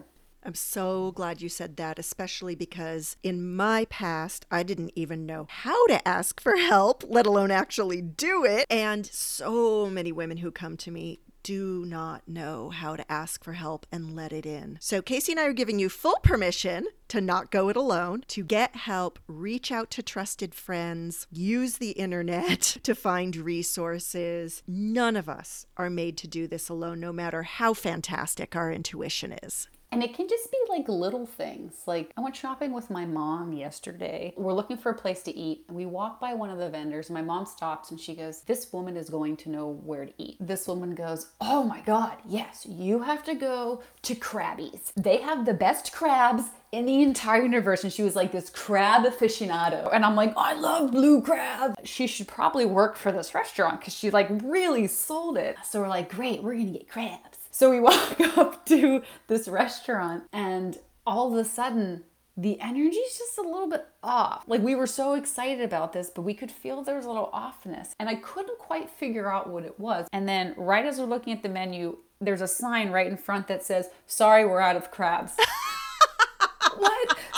[0.44, 5.46] I'm so glad you said that, especially because in my past, I didn't even know
[5.50, 8.66] how to ask for help, let alone actually do it.
[8.70, 13.54] And so many women who come to me do not know how to ask for
[13.54, 14.78] help and let it in.
[14.82, 18.44] So, Casey and I are giving you full permission to not go it alone, to
[18.44, 24.62] get help, reach out to trusted friends, use the internet to find resources.
[24.68, 29.32] None of us are made to do this alone, no matter how fantastic our intuition
[29.42, 29.70] is.
[29.92, 31.74] And it can just be like little things.
[31.86, 34.34] Like I went shopping with my mom yesterday.
[34.36, 35.64] We're looking for a place to eat.
[35.68, 37.10] And we walk by one of the vendors.
[37.10, 40.38] My mom stops and she goes, This woman is going to know where to eat.
[40.40, 44.92] This woman goes, Oh my God, yes, you have to go to Krabby's.
[44.98, 47.84] They have the best crabs in the entire universe.
[47.84, 49.90] And she was like this crab aficionado.
[49.94, 51.76] And I'm like, I love blue crab.
[51.84, 55.56] She should probably work for this restaurant because she like really sold it.
[55.64, 57.37] So we're like, great, we're gonna get crabs.
[57.58, 62.04] So we walk up to this restaurant, and all of a sudden,
[62.40, 64.44] the energy is just a little bit off.
[64.46, 67.32] Like we were so excited about this, but we could feel there was a little
[67.34, 67.94] offness.
[68.00, 70.08] And I couldn't quite figure out what it was.
[70.14, 73.48] And then, right as we're looking at the menu, there's a sign right in front
[73.48, 75.34] that says, Sorry, we're out of crabs.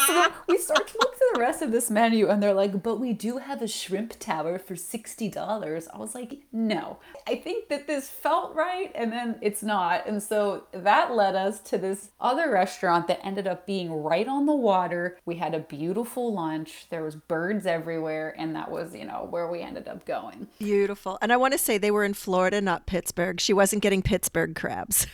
[0.10, 3.00] so we start to look through the rest of this menu and they're like, but
[3.00, 5.88] we do have a shrimp tower for $60.
[5.94, 6.98] I was like, no.
[7.28, 10.08] I think that this felt right and then it's not.
[10.08, 14.46] And so that led us to this other restaurant that ended up being right on
[14.46, 15.18] the water.
[15.26, 16.88] We had a beautiful lunch.
[16.90, 20.48] There was birds everywhere and that was, you know, where we ended up going.
[20.60, 21.18] Beautiful.
[21.22, 23.40] And I want to say they were in Florida, not Pittsburgh.
[23.40, 25.08] She wasn't getting Pittsburgh crabs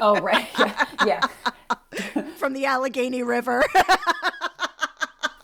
[0.00, 0.46] Oh, right.
[0.58, 0.86] Yeah.
[1.06, 2.22] yeah.
[2.36, 3.64] from the Allegheny River.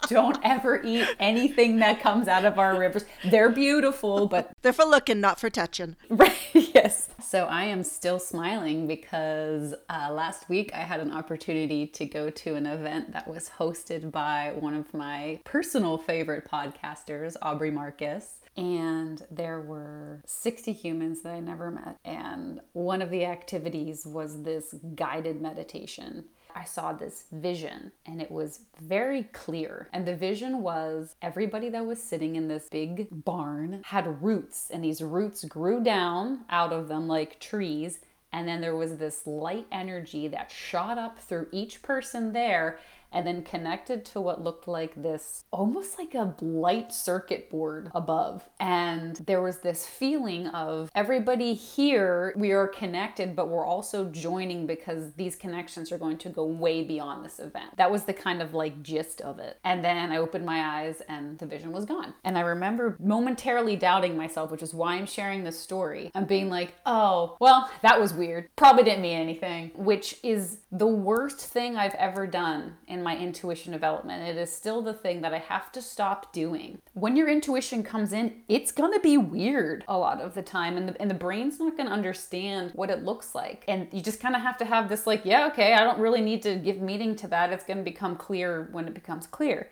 [0.08, 3.04] Don't ever eat anything that comes out of our rivers.
[3.24, 5.96] They're beautiful, but They're for looking, not for touching.
[6.08, 7.08] Right, yes.
[7.22, 12.30] So I am still smiling because uh, last week I had an opportunity to go
[12.30, 18.40] to an event that was hosted by one of my personal favorite podcasters, Aubrey Marcus.
[18.56, 21.96] And there were 60 humans that I never met.
[22.04, 26.26] And one of the activities was this guided meditation.
[26.54, 29.88] I saw this vision and it was very clear.
[29.92, 34.84] And the vision was everybody that was sitting in this big barn had roots, and
[34.84, 38.00] these roots grew down out of them like trees.
[38.32, 42.80] And then there was this light energy that shot up through each person there
[43.14, 48.44] and then connected to what looked like this almost like a light circuit board above.
[48.58, 54.66] And there was this feeling of everybody here, we are connected, but we're also joining
[54.66, 57.76] because these connections are going to go way beyond this event.
[57.76, 59.58] That was the kind of like gist of it.
[59.64, 62.14] And then I opened my eyes and the vision was gone.
[62.24, 66.10] And I remember momentarily doubting myself, which is why I'm sharing this story.
[66.14, 68.48] I'm being like, oh, well, that was weird.
[68.56, 73.72] Probably didn't mean anything, which is the worst thing I've ever done in my intuition
[73.72, 74.28] development.
[74.28, 76.78] It is still the thing that I have to stop doing.
[76.94, 80.88] When your intuition comes in, it's gonna be weird a lot of the time, and
[80.88, 83.64] the, and the brain's not gonna understand what it looks like.
[83.68, 86.20] And you just kind of have to have this, like, yeah, okay, I don't really
[86.20, 87.52] need to give meaning to that.
[87.52, 89.68] It's gonna become clear when it becomes clear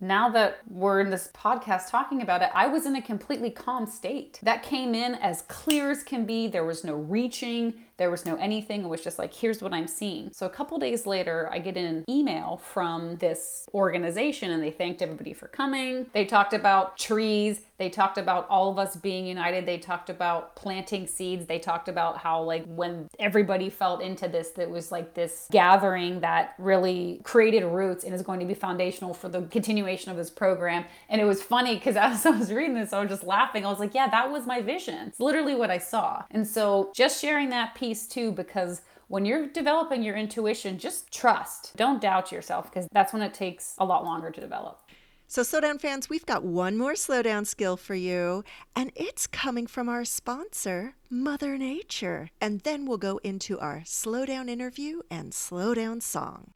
[0.00, 3.86] now that we're in this podcast talking about it, I was in a completely calm
[3.86, 4.38] state.
[4.42, 6.46] That came in as clear as can be.
[6.46, 8.84] There was no reaching, there was no anything.
[8.84, 10.30] It was just like, here's what I'm seeing.
[10.32, 15.02] So a couple days later, I get an email from this organization and they thanked
[15.02, 16.06] everybody for coming.
[16.12, 17.60] They talked about trees.
[17.78, 19.64] They talked about all of us being united.
[19.64, 21.46] They talked about planting seeds.
[21.46, 26.20] They talked about how, like, when everybody felt into this, that was like this gathering
[26.20, 30.30] that really created roots and is going to be foundational for the continuation of this
[30.30, 30.84] program.
[31.08, 33.64] And it was funny because as I was reading this, I was just laughing.
[33.64, 35.08] I was like, yeah, that was my vision.
[35.08, 36.24] It's literally what I saw.
[36.32, 41.74] And so just sharing that piece too, because when you're developing your intuition, just trust.
[41.76, 44.82] Don't doubt yourself because that's when it takes a lot longer to develop.
[45.30, 49.86] So, Slowdown fans, we've got one more slowdown skill for you, and it's coming from
[49.86, 52.30] our sponsor, Mother Nature.
[52.40, 56.52] And then we'll go into our slowdown interview and slowdown song.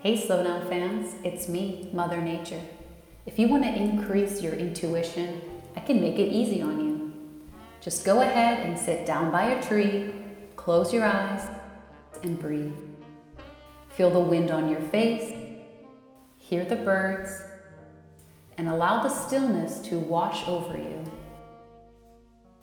[0.00, 2.60] Hey, Slowdown fans, it's me, Mother Nature.
[3.24, 5.40] If you want to increase your intuition,
[5.74, 7.14] I can make it easy on you.
[7.80, 10.12] Just go ahead and sit down by a tree,
[10.54, 11.48] close your eyes,
[12.22, 12.74] and breathe.
[13.96, 15.32] Feel the wind on your face,
[16.36, 17.42] hear the birds,
[18.58, 21.02] and allow the stillness to wash over you.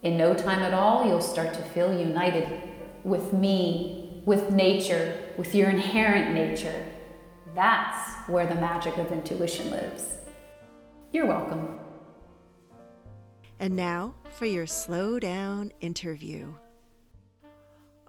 [0.04, 2.62] In no time at all, you'll start to feel united
[3.04, 6.86] with me, with nature, with your inherent nature.
[7.56, 10.18] That's where the magic of intuition lives.
[11.12, 11.80] You're welcome.
[13.60, 16.54] And now for your slow down interview.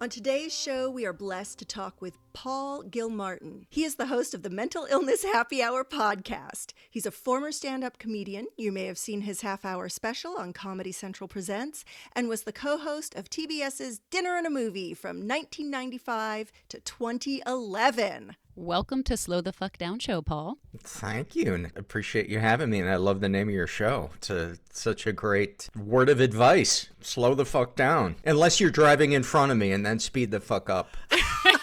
[0.04, 3.64] On today's show, we are blessed to talk with Paul Gilmartin.
[3.70, 6.74] He is the host of the Mental Illness Happy Hour podcast.
[6.90, 8.48] He's a former stand up comedian.
[8.58, 12.52] You may have seen his half hour special on Comedy Central Presents, and was the
[12.52, 18.36] co host of TBS's Dinner and a Movie from 1995 to 2011.
[18.56, 20.58] Welcome to Slow the Fuck Down Show, Paul.
[20.78, 21.54] Thank you.
[21.54, 22.78] And appreciate you having me.
[22.78, 24.10] And I love the name of your show.
[24.14, 26.88] It's a, such a great word of advice.
[27.00, 28.14] Slow the fuck down.
[28.24, 30.96] Unless you're driving in front of me and then speed the fuck up.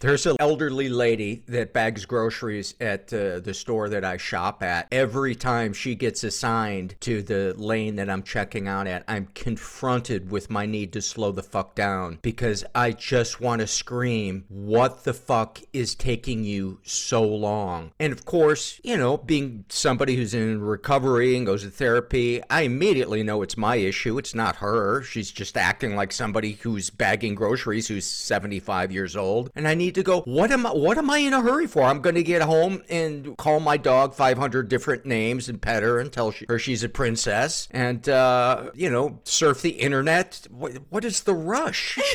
[0.00, 4.86] There's an elderly lady that bags groceries at uh, the store that I shop at.
[4.92, 10.30] Every time she gets assigned to the lane that I'm checking out at, I'm confronted
[10.30, 15.02] with my need to slow the fuck down because I just want to scream, What
[15.02, 17.90] the fuck is taking you so long?
[17.98, 22.62] And of course, you know, being somebody who's in recovery and goes to therapy, I
[22.62, 24.16] immediately know it's my issue.
[24.16, 25.02] It's not her.
[25.02, 29.50] She's just acting like somebody who's bagging groceries who's 75 years old.
[29.56, 31.82] And I need to go, what am I what am I in a hurry for?
[31.82, 35.98] I'm going to get home and call my dog 500 different names and pet her
[35.98, 40.46] and tell she, her she's a princess and uh, you know, surf the internet.
[40.50, 41.98] What, what is the rush?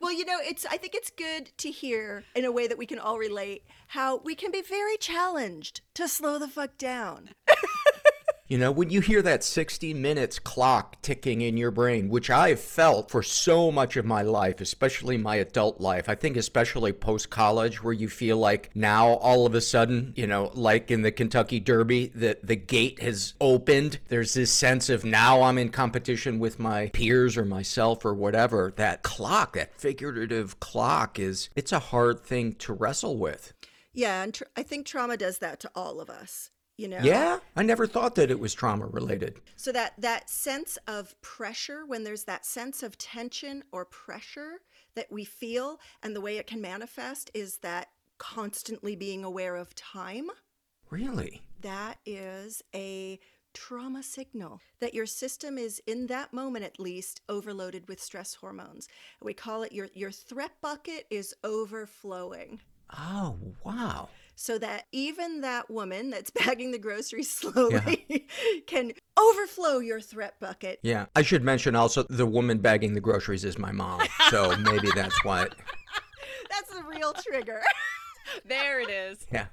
[0.00, 2.86] Well, you know, it's I think it's good to hear in a way that we
[2.86, 7.30] can all relate how we can be very challenged to slow the fuck down.
[8.48, 12.58] You know, when you hear that 60 minutes clock ticking in your brain, which I've
[12.58, 17.28] felt for so much of my life, especially my adult life, I think especially post
[17.28, 21.12] college, where you feel like now all of a sudden, you know, like in the
[21.12, 23.98] Kentucky Derby, that the gate has opened.
[24.08, 28.72] There's this sense of now I'm in competition with my peers or myself or whatever.
[28.76, 33.52] That clock, that figurative clock, is it's a hard thing to wrestle with.
[33.92, 36.50] Yeah, and tr- I think trauma does that to all of us.
[36.78, 37.00] You know.
[37.02, 39.40] Yeah, I never thought that it was trauma related.
[39.56, 44.60] So that that sense of pressure when there's that sense of tension or pressure
[44.94, 49.74] that we feel and the way it can manifest is that constantly being aware of
[49.74, 50.28] time.
[50.88, 51.42] Really?
[51.62, 53.18] That is a
[53.54, 58.86] trauma signal that your system is in that moment at least overloaded with stress hormones.
[59.20, 62.60] We call it your your threat bucket is overflowing.
[62.96, 64.08] Oh, wow.
[64.38, 68.28] So that even that woman that's bagging the groceries slowly
[68.66, 70.78] can overflow your threat bucket.
[70.82, 71.06] Yeah.
[71.16, 74.00] I should mention also the woman bagging the groceries is my mom.
[74.30, 75.48] So maybe that's why.
[76.50, 77.60] That's the real trigger.
[78.46, 79.26] There it is.
[79.30, 79.46] yeah.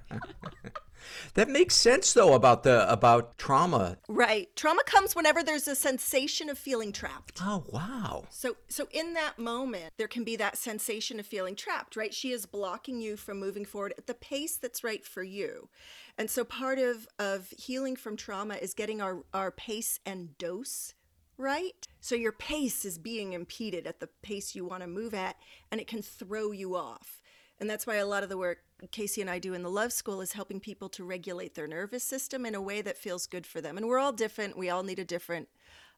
[1.34, 3.98] That makes sense though about the about trauma.
[4.08, 4.54] right.
[4.56, 7.40] Trauma comes whenever there's a sensation of feeling trapped.
[7.42, 8.26] Oh, wow.
[8.30, 12.14] So so in that moment there can be that sensation of feeling trapped, right?
[12.14, 15.70] She is blocking you from moving forward at the pace that's right for you.
[16.18, 20.94] And so part of of healing from trauma is getting our our pace and dose
[21.38, 21.86] right?
[22.00, 25.36] So your pace is being impeded at the pace you want to move at
[25.72, 27.22] and it can throw you off.
[27.60, 28.60] And that's why a lot of the work
[28.92, 32.04] Casey and I do in the Love School is helping people to regulate their nervous
[32.04, 33.78] system in a way that feels good for them.
[33.78, 34.58] And we're all different.
[34.58, 35.48] We all need a different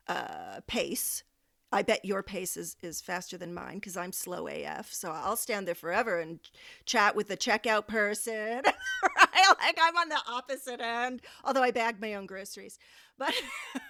[0.08, 1.24] uh, pace.
[1.72, 4.94] I bet your pace is, is faster than mine because I'm slow AF.
[4.94, 6.40] So I'll stand there forever and
[6.86, 8.62] chat with the checkout person.
[9.18, 9.56] right?
[9.60, 12.80] Like I'm on the opposite end, although I bag my own groceries.
[13.18, 13.34] But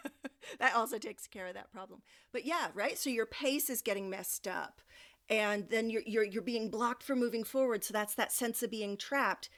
[0.60, 2.02] that also takes care of that problem.
[2.32, 2.98] But yeah, right?
[2.98, 4.82] So your pace is getting messed up.
[5.30, 7.84] And then you're, you're, you're being blocked from moving forward.
[7.84, 9.50] So that's that sense of being trapped.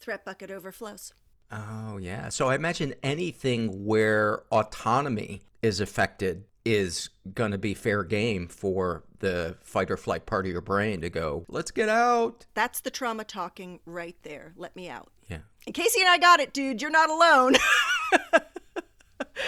[0.00, 1.12] Threat bucket overflows.
[1.50, 2.28] Oh, yeah.
[2.30, 9.04] So I imagine anything where autonomy is affected is going to be fair game for
[9.18, 12.46] the fight or flight part of your brain to go, let's get out.
[12.54, 14.52] That's the trauma talking right there.
[14.56, 15.10] Let me out.
[15.28, 15.38] Yeah.
[15.66, 16.80] And Casey and I got it, dude.
[16.80, 17.54] You're not alone.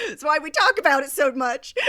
[0.08, 1.74] That's why we talk about it so much.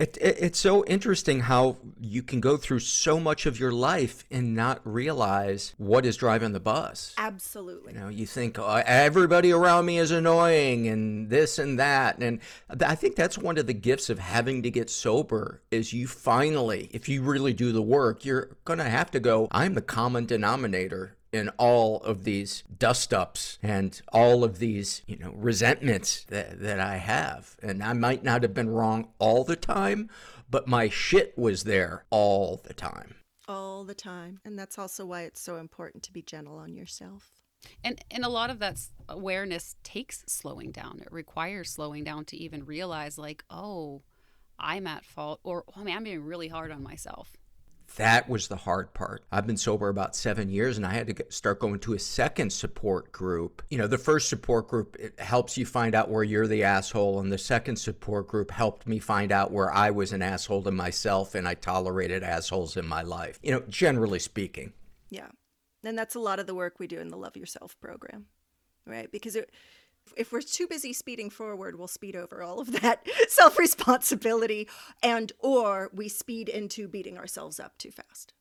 [0.00, 4.24] It, it, it's so interesting how you can go through so much of your life
[4.30, 7.14] and not realize what is driving the bus.
[7.16, 7.92] Absolutely.
[7.92, 12.18] You know, you think oh, everybody around me is annoying and this and that.
[12.18, 12.40] And
[12.84, 16.90] I think that's one of the gifts of having to get sober is you finally,
[16.92, 20.26] if you really do the work, you're going to have to go, I'm the common
[20.26, 26.60] denominator in all of these dust ups and all of these, you know, resentments that,
[26.60, 27.56] that I have.
[27.62, 30.08] And I might not have been wrong all the time,
[30.48, 33.16] but my shit was there all the time.
[33.48, 34.40] All the time.
[34.44, 37.30] And that's also why it's so important to be gentle on yourself.
[37.82, 38.78] And and a lot of that
[39.08, 41.00] awareness takes slowing down.
[41.00, 44.02] It requires slowing down to even realize like, oh,
[44.58, 47.36] I'm at fault or oh, man, I'm being really hard on myself.
[47.96, 49.24] That was the hard part.
[49.30, 51.98] I've been sober about seven years and I had to get, start going to a
[51.98, 53.62] second support group.
[53.70, 57.20] You know, the first support group it helps you find out where you're the asshole,
[57.20, 60.72] and the second support group helped me find out where I was an asshole to
[60.72, 63.38] myself and I tolerated assholes in my life.
[63.42, 64.72] You know, generally speaking.
[65.10, 65.28] Yeah.
[65.84, 68.26] And that's a lot of the work we do in the Love Yourself program,
[68.86, 69.12] right?
[69.12, 69.50] Because it,
[70.16, 74.68] if we're too busy speeding forward, we'll speed over all of that self responsibility
[75.02, 78.32] and or we speed into beating ourselves up too fast.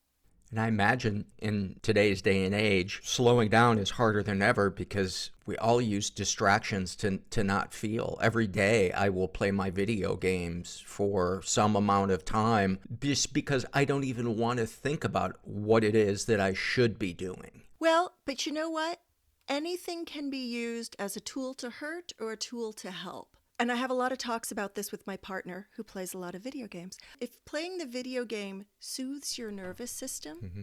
[0.54, 5.32] And I imagine in today's day and age, slowing down is harder than ever because
[5.48, 8.20] we all use distractions to, to not feel.
[8.22, 13.66] Every day I will play my video games for some amount of time just because
[13.74, 17.64] I don't even want to think about what it is that I should be doing.
[17.80, 19.00] Well, but you know what?
[19.48, 23.36] Anything can be used as a tool to hurt or a tool to help.
[23.60, 26.18] And I have a lot of talks about this with my partner who plays a
[26.18, 26.98] lot of video games.
[27.20, 30.62] If playing the video game soothes your nervous system mm-hmm.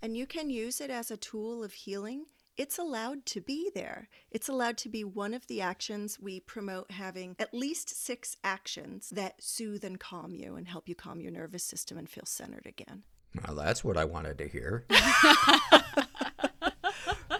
[0.00, 4.08] and you can use it as a tool of healing, it's allowed to be there.
[4.30, 9.10] It's allowed to be one of the actions we promote having at least six actions
[9.10, 12.66] that soothe and calm you and help you calm your nervous system and feel centered
[12.66, 13.02] again.
[13.46, 14.84] Well, that's what I wanted to hear.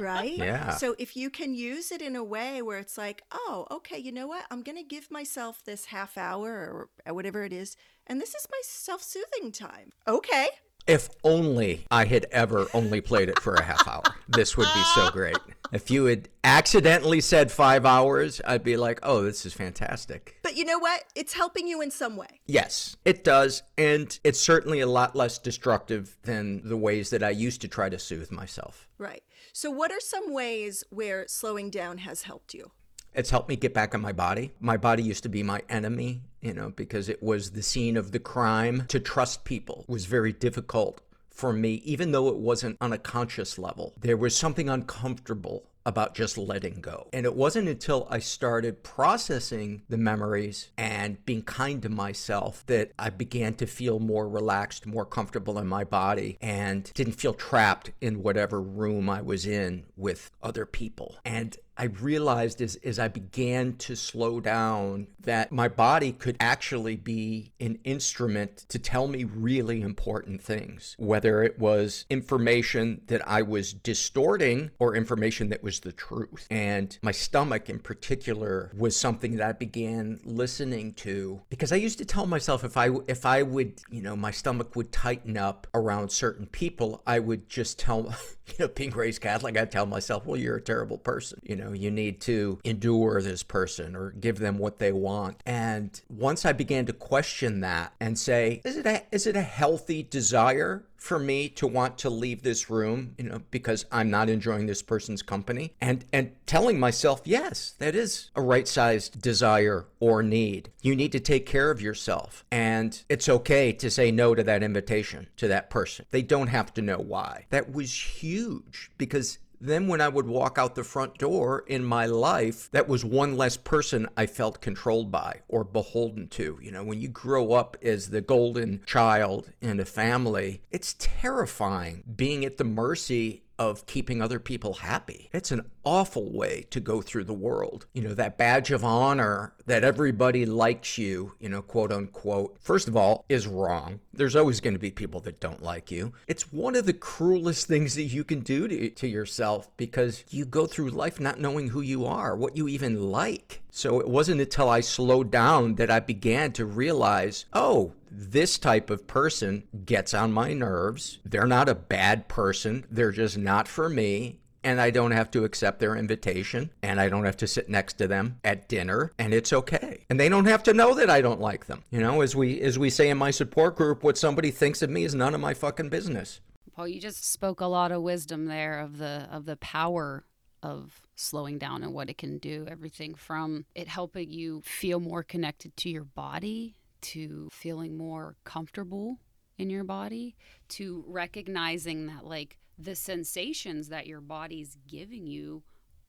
[0.00, 0.36] right?
[0.36, 0.70] Yeah.
[0.70, 4.12] So if you can use it in a way where it's like, oh, okay, you
[4.12, 4.44] know what?
[4.50, 7.76] I'm going to give myself this half hour or whatever it is,
[8.06, 9.92] and this is my self soothing time.
[10.08, 10.48] Okay.
[10.86, 14.02] If only I had ever only played it for a half hour.
[14.28, 15.38] This would be so great.
[15.72, 20.36] If you had accidentally said five hours, I'd be like, oh, this is fantastic.
[20.42, 21.04] But you know what?
[21.14, 22.40] It's helping you in some way.
[22.46, 23.62] Yes, it does.
[23.78, 27.88] And it's certainly a lot less destructive than the ways that I used to try
[27.88, 28.88] to soothe myself.
[28.98, 29.22] Right.
[29.52, 32.72] So, what are some ways where slowing down has helped you?
[33.14, 34.52] It's helped me get back in my body.
[34.60, 38.12] My body used to be my enemy, you know, because it was the scene of
[38.12, 38.84] the crime.
[38.88, 41.00] To trust people was very difficult
[41.30, 43.94] for me, even though it wasn't on a conscious level.
[43.98, 47.08] There was something uncomfortable about just letting go.
[47.12, 52.92] And it wasn't until I started processing the memories and being kind to myself that
[52.98, 57.92] I began to feel more relaxed, more comfortable in my body, and didn't feel trapped
[58.00, 61.16] in whatever room I was in with other people.
[61.24, 66.96] And I realized as, as I began to slow down that my body could actually
[66.96, 73.40] be an instrument to tell me really important things, whether it was information that I
[73.40, 76.48] was distorting or information that was the truth.
[76.50, 81.98] And my stomach in particular was something that I began listening to because I used
[81.98, 85.68] to tell myself if I if I would, you know, my stomach would tighten up
[85.74, 88.12] around certain people, I would just tell
[88.46, 91.40] you know, being raised Catholic, I'd tell myself, well, you're a terrible person.
[91.42, 95.42] You know, you need to endure this person or give them what they want.
[95.46, 99.42] And once I began to question that and say, is it a, is it a
[99.42, 104.28] healthy desire for me to want to leave this room, you know, because I'm not
[104.28, 110.22] enjoying this person's company and and telling myself, yes, that is a right-sized desire or
[110.22, 110.70] need.
[110.82, 114.62] You need to take care of yourself and it's okay to say no to that
[114.62, 116.04] invitation to that person.
[116.10, 117.46] They don't have to know why.
[117.48, 122.06] That was huge because then when I would walk out the front door in my
[122.06, 126.58] life, that was one less person I felt controlled by or beholden to.
[126.62, 132.04] You know, when you grow up as the golden child in a family, it's terrifying
[132.16, 135.28] being at the mercy of keeping other people happy.
[135.34, 137.84] It's an awful way to go through the world.
[137.92, 142.88] You know, that badge of honor that everybody likes you, you know, quote unquote, first
[142.88, 144.00] of all, is wrong.
[144.14, 146.14] There's always going to be people that don't like you.
[146.26, 150.46] It's one of the cruelest things that you can do to, to yourself because you
[150.46, 153.60] go through life not knowing who you are, what you even like.
[153.70, 158.90] So it wasn't until I slowed down that I began to realize, oh, this type
[158.90, 161.18] of person gets on my nerves.
[161.24, 162.86] They're not a bad person.
[162.90, 164.40] They're just not for me.
[164.62, 166.70] And I don't have to accept their invitation.
[166.82, 169.12] And I don't have to sit next to them at dinner.
[169.18, 170.04] And it's okay.
[170.10, 171.82] And they don't have to know that I don't like them.
[171.90, 174.90] You know, as we as we say in my support group, what somebody thinks of
[174.90, 176.40] me is none of my fucking business.
[176.74, 180.24] Paul, you just spoke a lot of wisdom there of the of the power
[180.62, 182.66] of slowing down and what it can do.
[182.70, 189.20] Everything from it helping you feel more connected to your body, to feeling more comfortable
[189.58, 190.36] in your body,
[190.68, 195.62] to recognizing that like the sensations that your body's giving you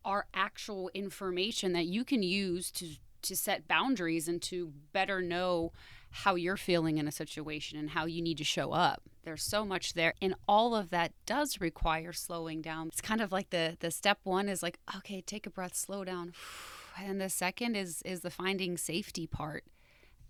[0.05, 5.71] are actual information that you can use to to set boundaries and to better know
[6.09, 9.03] how you're feeling in a situation and how you need to show up.
[9.23, 12.87] There's so much there and all of that does require slowing down.
[12.87, 16.03] It's kind of like the the step 1 is like okay, take a breath, slow
[16.03, 16.33] down.
[17.01, 19.63] And the second is is the finding safety part.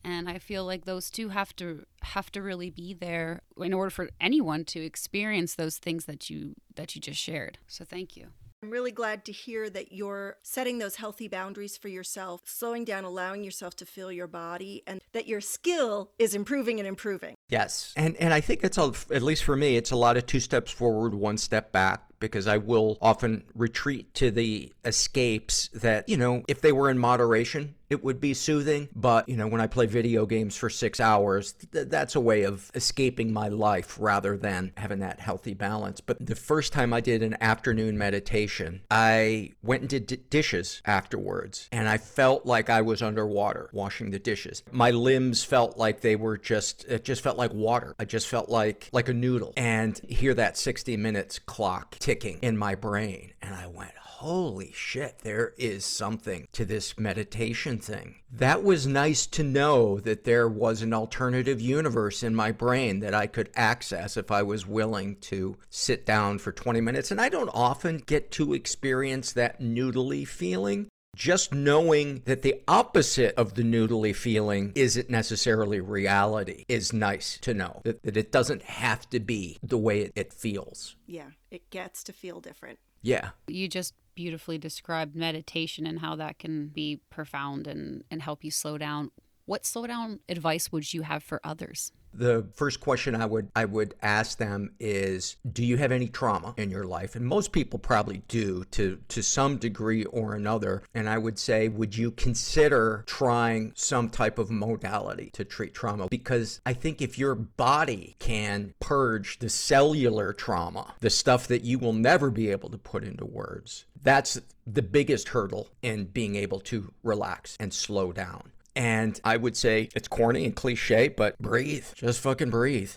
[0.04, 3.90] And I feel like those two have to have to really be there in order
[3.90, 7.58] for anyone to experience those things that you that you just shared.
[7.68, 8.28] So thank you.
[8.64, 13.06] I'm really glad to hear that you're setting those healthy boundaries for yourself, slowing down,
[13.06, 17.34] allowing yourself to feel your body, and that your skill is improving and improving.
[17.50, 17.92] Yes.
[17.98, 20.40] And and I think it's a, at least for me, it's a lot of two
[20.40, 26.18] steps forward, one step back because I will often retreat to the escapes that, you
[26.18, 28.88] know, if they were in moderation, it would be soothing.
[28.96, 32.44] But, you know, when I play video games for six hours, th- that's a way
[32.44, 36.00] of escaping my life rather than having that healthy balance.
[36.00, 40.82] But the first time I did an afternoon meditation, I went and did d- dishes
[40.86, 44.64] afterwards and I felt like I was underwater washing the dishes.
[44.72, 47.94] My limbs felt like they were just, it just felt like water.
[48.00, 52.58] I just felt like, like a noodle and hear that 60 minutes clock ticking in
[52.58, 53.34] my brain.
[53.42, 58.14] And I went, holy shit, there is something to this meditation thing.
[58.32, 63.16] That was nice to know that there was an alternative universe in my brain that
[63.16, 67.10] I could access if I was willing to sit down for 20 minutes.
[67.10, 70.88] And I don't often get to experience that noodly feeling.
[71.16, 77.56] Just knowing that the opposite of the noodly feeling isn't necessarily reality is nice to
[77.56, 77.82] know.
[77.86, 80.96] That, that it doesn't have to be the way it, it feels.
[81.08, 82.78] Yeah, it gets to feel different.
[83.02, 83.30] Yeah.
[83.48, 88.52] You just beautifully described meditation and how that can be profound and, and help you
[88.52, 89.12] slow down.
[89.52, 91.92] What slowdown advice would you have for others?
[92.14, 96.54] The first question I would I would ask them is do you have any trauma
[96.56, 97.18] in your life?
[97.18, 100.84] And most people probably do to to some degree or another.
[100.94, 106.08] And I would say would you consider trying some type of modality to treat trauma
[106.08, 111.78] because I think if your body can purge the cellular trauma, the stuff that you
[111.78, 116.62] will never be able to put into words, that's the biggest hurdle in being able
[116.62, 118.52] to relax and slow down.
[118.76, 121.86] And I would say it's corny and cliche, but breathe.
[121.96, 122.92] Just fucking breathe.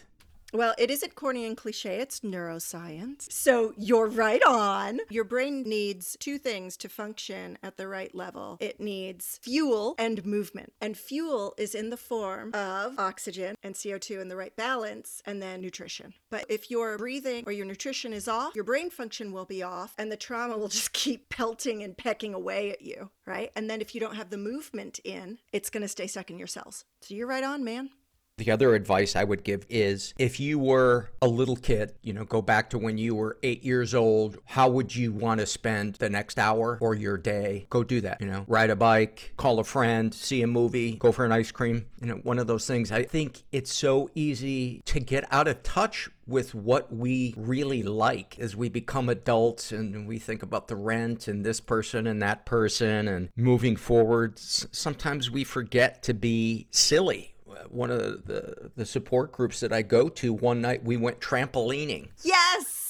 [0.54, 3.30] Well, it isn't corny and cliche, it's neuroscience.
[3.32, 5.00] So you're right on.
[5.10, 10.24] Your brain needs two things to function at the right level it needs fuel and
[10.24, 10.72] movement.
[10.80, 15.42] And fuel is in the form of oxygen and CO2 in the right balance, and
[15.42, 16.14] then nutrition.
[16.30, 19.94] But if your breathing or your nutrition is off, your brain function will be off,
[19.98, 23.50] and the trauma will just keep pelting and pecking away at you, right?
[23.56, 26.38] And then if you don't have the movement in, it's going to stay stuck in
[26.38, 26.84] your cells.
[27.00, 27.90] So you're right on, man.
[28.36, 32.24] The other advice I would give is if you were a little kid, you know,
[32.24, 35.94] go back to when you were eight years old, how would you want to spend
[35.94, 37.68] the next hour or your day?
[37.70, 41.12] Go do that, you know, ride a bike, call a friend, see a movie, go
[41.12, 42.90] for an ice cream, you know, one of those things.
[42.90, 48.38] I think it's so easy to get out of touch with what we really like
[48.40, 52.46] as we become adults and we think about the rent and this person and that
[52.46, 54.38] person and moving forward.
[54.38, 57.33] Sometimes we forget to be silly
[57.68, 62.08] one of the, the support groups that I go to, one night we went trampolining.
[62.22, 62.83] Yes!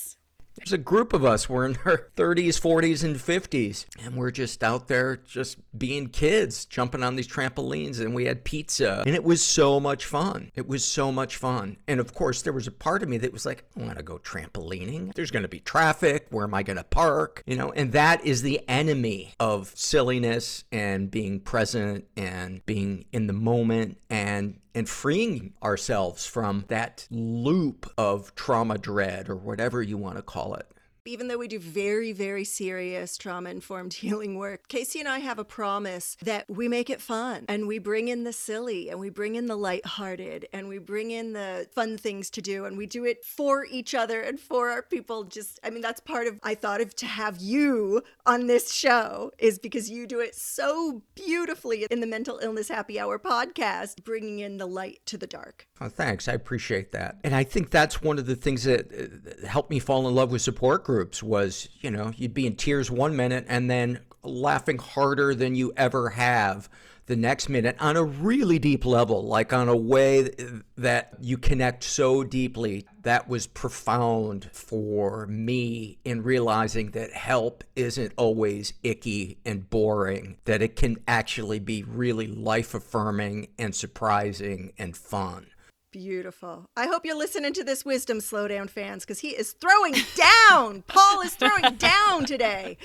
[0.57, 1.49] There's a group of us.
[1.49, 3.87] We're in our 30s, 40s, and 50s.
[4.05, 8.01] And we're just out there just being kids, jumping on these trampolines.
[8.01, 9.03] And we had pizza.
[9.07, 10.51] And it was so much fun.
[10.55, 11.77] It was so much fun.
[11.89, 14.05] And of course, there was a part of me that was like, I want to
[14.05, 15.13] go trampolining.
[15.15, 16.27] There's going to be traffic.
[16.31, 17.43] Where am I going to park?
[17.47, 23.27] You know, and that is the enemy of silliness and being present and being in
[23.27, 29.97] the moment and and freeing ourselves from that loop of trauma dread or whatever you
[29.97, 30.66] want to call it.
[31.07, 35.39] Even though we do very, very serious trauma informed healing work, Casey and I have
[35.39, 39.11] a promise that we make it fun and we bring in the silly and we
[39.11, 42.87] bring in the lighthearted and we bring in the fun things to do and we
[42.87, 45.25] do it for each other and for our people.
[45.25, 49.31] Just, I mean, that's part of, I thought of to have you on this show
[49.39, 54.39] is because you do it so beautifully in the Mental Illness Happy Hour podcast, bringing
[54.39, 55.67] in the light to the dark.
[55.85, 56.28] Oh, thanks.
[56.28, 57.18] I appreciate that.
[57.24, 60.32] And I think that's one of the things that uh, helped me fall in love
[60.32, 64.78] with support groups was, you know, you'd be in tears one minute and then laughing
[64.78, 66.70] harder than you ever have
[67.05, 70.30] the next minute on a really deep level, like on a way
[70.78, 72.87] that you connect so deeply.
[73.03, 80.62] That was profound for me in realizing that help isn't always icky and boring, that
[80.62, 85.49] it can actually be really life affirming and surprising and fun.
[85.95, 86.69] Beautiful.
[86.77, 89.95] I hope you're listening to this wisdom slowdown fans because he is throwing
[90.51, 90.83] down.
[90.89, 92.79] Paul is throwing down today.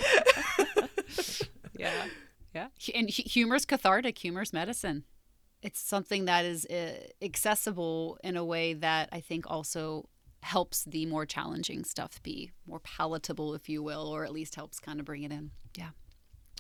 [1.76, 2.06] yeah.
[2.54, 2.68] Yeah.
[2.94, 5.06] And humor's cathartic, humor's medicine.
[5.64, 10.08] It's something that is uh, accessible in a way that I think also
[10.44, 14.80] helps the more challenging stuff be more palatable, if you will, or at least helps
[14.80, 15.50] kind of bring it in.
[15.76, 15.90] Yeah.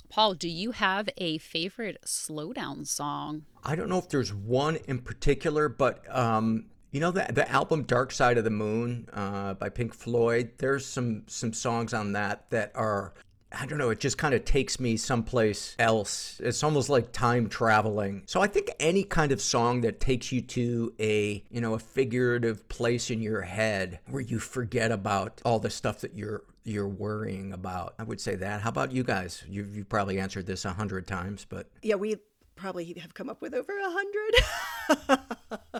[0.10, 3.46] Paul, do you have a favorite slowdown song?
[3.64, 7.84] I don't know if there's one in particular, but um, you know the the album
[7.84, 10.52] Dark Side of the Moon uh, by Pink Floyd.
[10.58, 13.14] There's some some songs on that that are
[13.52, 16.40] I don't know, it just kind of takes me someplace else.
[16.44, 18.24] It's almost like time traveling.
[18.28, 21.80] So I think any kind of song that takes you to a, you know, a
[21.80, 26.88] figurative place in your head where you forget about all the stuff that you're you're
[26.88, 27.96] worrying about.
[28.00, 28.62] I would say that.
[28.62, 29.44] How about you guys?
[29.48, 32.18] You've, you've probably answered this a hundred times, but yeah, we
[32.56, 35.20] probably have come up with over a hundred.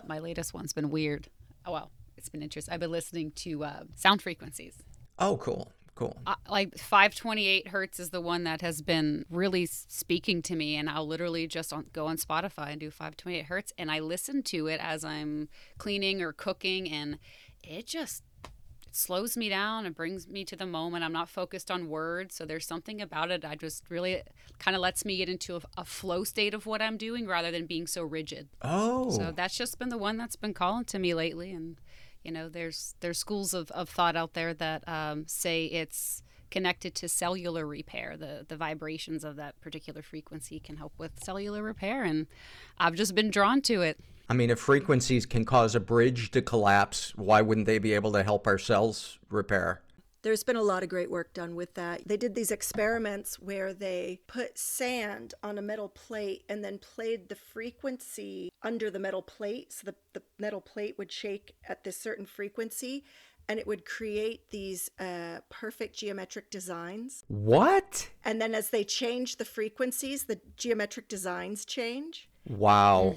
[0.06, 1.28] My latest one's been weird.
[1.66, 2.72] Oh well, it's been interesting.
[2.72, 4.74] I've been listening to uh, sound frequencies.
[5.18, 5.72] Oh, cool.
[5.94, 6.16] Cool.
[6.26, 10.88] Uh, like 528 hertz is the one that has been really speaking to me, and
[10.88, 14.66] I'll literally just on, go on Spotify and do 528 hertz, and I listen to
[14.68, 17.18] it as I'm cleaning or cooking, and
[17.62, 18.22] it just
[18.90, 21.04] it slows me down and brings me to the moment.
[21.04, 22.34] I'm not focused on words.
[22.34, 23.44] So there's something about it.
[23.44, 24.22] I just really
[24.58, 27.52] kind of lets me get into a, a, flow state of what I'm doing rather
[27.52, 28.48] than being so rigid.
[28.62, 29.10] Oh.
[29.10, 31.52] So that's just been the one that's been calling to me lately.
[31.52, 31.76] And,
[32.24, 36.96] you know, there's, there's schools of, of thought out there that um, say it's, connected
[36.96, 38.16] to cellular repair.
[38.16, 42.26] The the vibrations of that particular frequency can help with cellular repair and
[42.76, 44.00] I've just been drawn to it.
[44.30, 48.12] I mean, if frequencies can cause a bridge to collapse, why wouldn't they be able
[48.12, 49.82] to help our cells repair?
[50.22, 52.06] There's been a lot of great work done with that.
[52.06, 57.28] They did these experiments where they put sand on a metal plate and then played
[57.28, 59.72] the frequency under the metal plate.
[59.72, 63.02] So the, the metal plate would shake at this certain frequency
[63.48, 67.24] and it would create these uh, perfect geometric designs.
[67.26, 68.10] What?
[68.24, 72.28] And then as they change the frequencies, the geometric designs change.
[72.46, 73.16] Wow.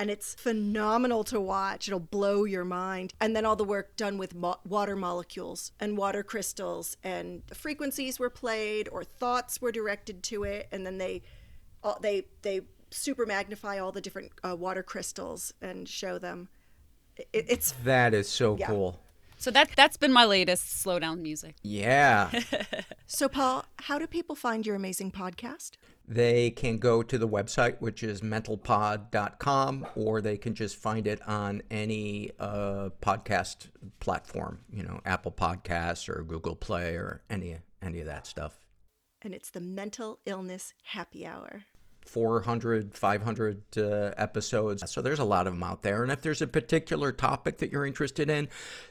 [0.00, 1.86] And it's phenomenal to watch.
[1.86, 3.12] It'll blow your mind.
[3.20, 7.54] And then all the work done with mo- water molecules and water crystals, and the
[7.54, 11.22] frequencies were played or thoughts were directed to it, and then they,
[11.84, 16.48] all they they super magnify all the different uh, water crystals and show them.
[17.16, 18.66] It, it's That is so Yeah.
[18.66, 19.00] cool.
[19.36, 21.54] So that that's been my latest slow down music.
[21.62, 22.30] Yeah.
[23.06, 23.64] so, Paul.
[23.76, 25.72] How do people find your amazing podcast?
[26.10, 31.22] They can go to the website, which is mentalpod.com, or they can just find it
[31.22, 33.68] on any uh, podcast
[34.00, 38.58] platform, you know, Apple Podcasts or Google Play or any any of that stuff.
[39.22, 41.66] And it's the Mental Illness Happy Hour.
[42.10, 43.80] 400, 500 uh,
[44.16, 44.90] episodes.
[44.90, 46.02] So there's a lot of them out there.
[46.02, 48.48] And if there's a particular topic that you're interested in,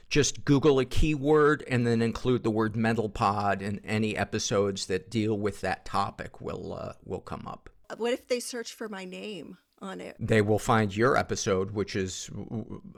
[0.08, 5.10] just Google a keyword and then include the word mental pod and any episodes that
[5.10, 7.68] deal with that topic will uh, will come up.
[7.98, 10.16] What if they search for my name on it?
[10.18, 12.30] They will find your episode, which is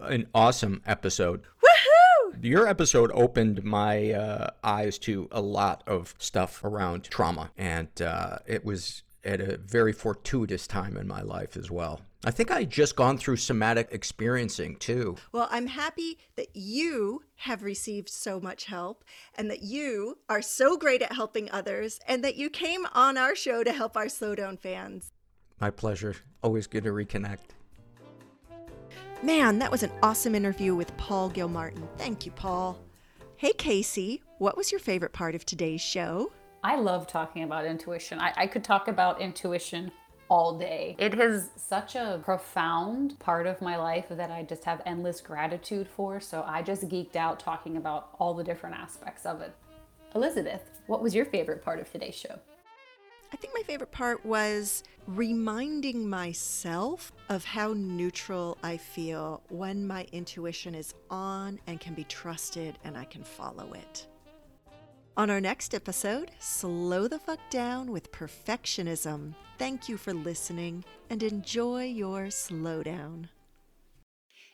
[0.03, 1.43] an awesome episode.
[1.43, 2.45] Woohoo!
[2.45, 8.39] Your episode opened my uh, eyes to a lot of stuff around trauma, and uh,
[8.47, 12.01] it was at a very fortuitous time in my life as well.
[12.25, 15.17] I think I had just gone through somatic experiencing too.
[15.33, 19.05] Well, I'm happy that you have received so much help
[19.37, 23.35] and that you are so great at helping others and that you came on our
[23.35, 25.11] show to help our Slowdown fans.
[25.61, 26.15] My pleasure.
[26.43, 27.55] Always good to reconnect.
[29.23, 31.89] Man, that was an awesome interview with Paul Gilmartin.
[31.97, 32.79] Thank you, Paul.
[33.37, 36.33] Hey, Casey, what was your favorite part of today's show?
[36.65, 38.21] I love talking about intuition.
[38.21, 39.91] I, I could talk about intuition
[40.29, 40.95] all day.
[40.99, 45.89] It is such a profound part of my life that I just have endless gratitude
[45.89, 46.21] for.
[46.21, 49.55] So I just geeked out talking about all the different aspects of it.
[50.15, 52.39] Elizabeth, what was your favorite part of today's show?
[53.33, 60.07] I think my favorite part was reminding myself of how neutral I feel when my
[60.13, 64.07] intuition is on and can be trusted and I can follow it.
[65.15, 69.35] On our next episode, Slow the Fuck Down with Perfectionism.
[69.59, 73.29] Thank you for listening and enjoy your slowdown.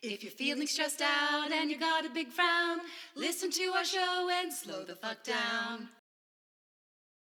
[0.03, 2.79] If you're feeling stressed out and you got a big frown,
[3.15, 5.91] listen to our show and slow the fuck down.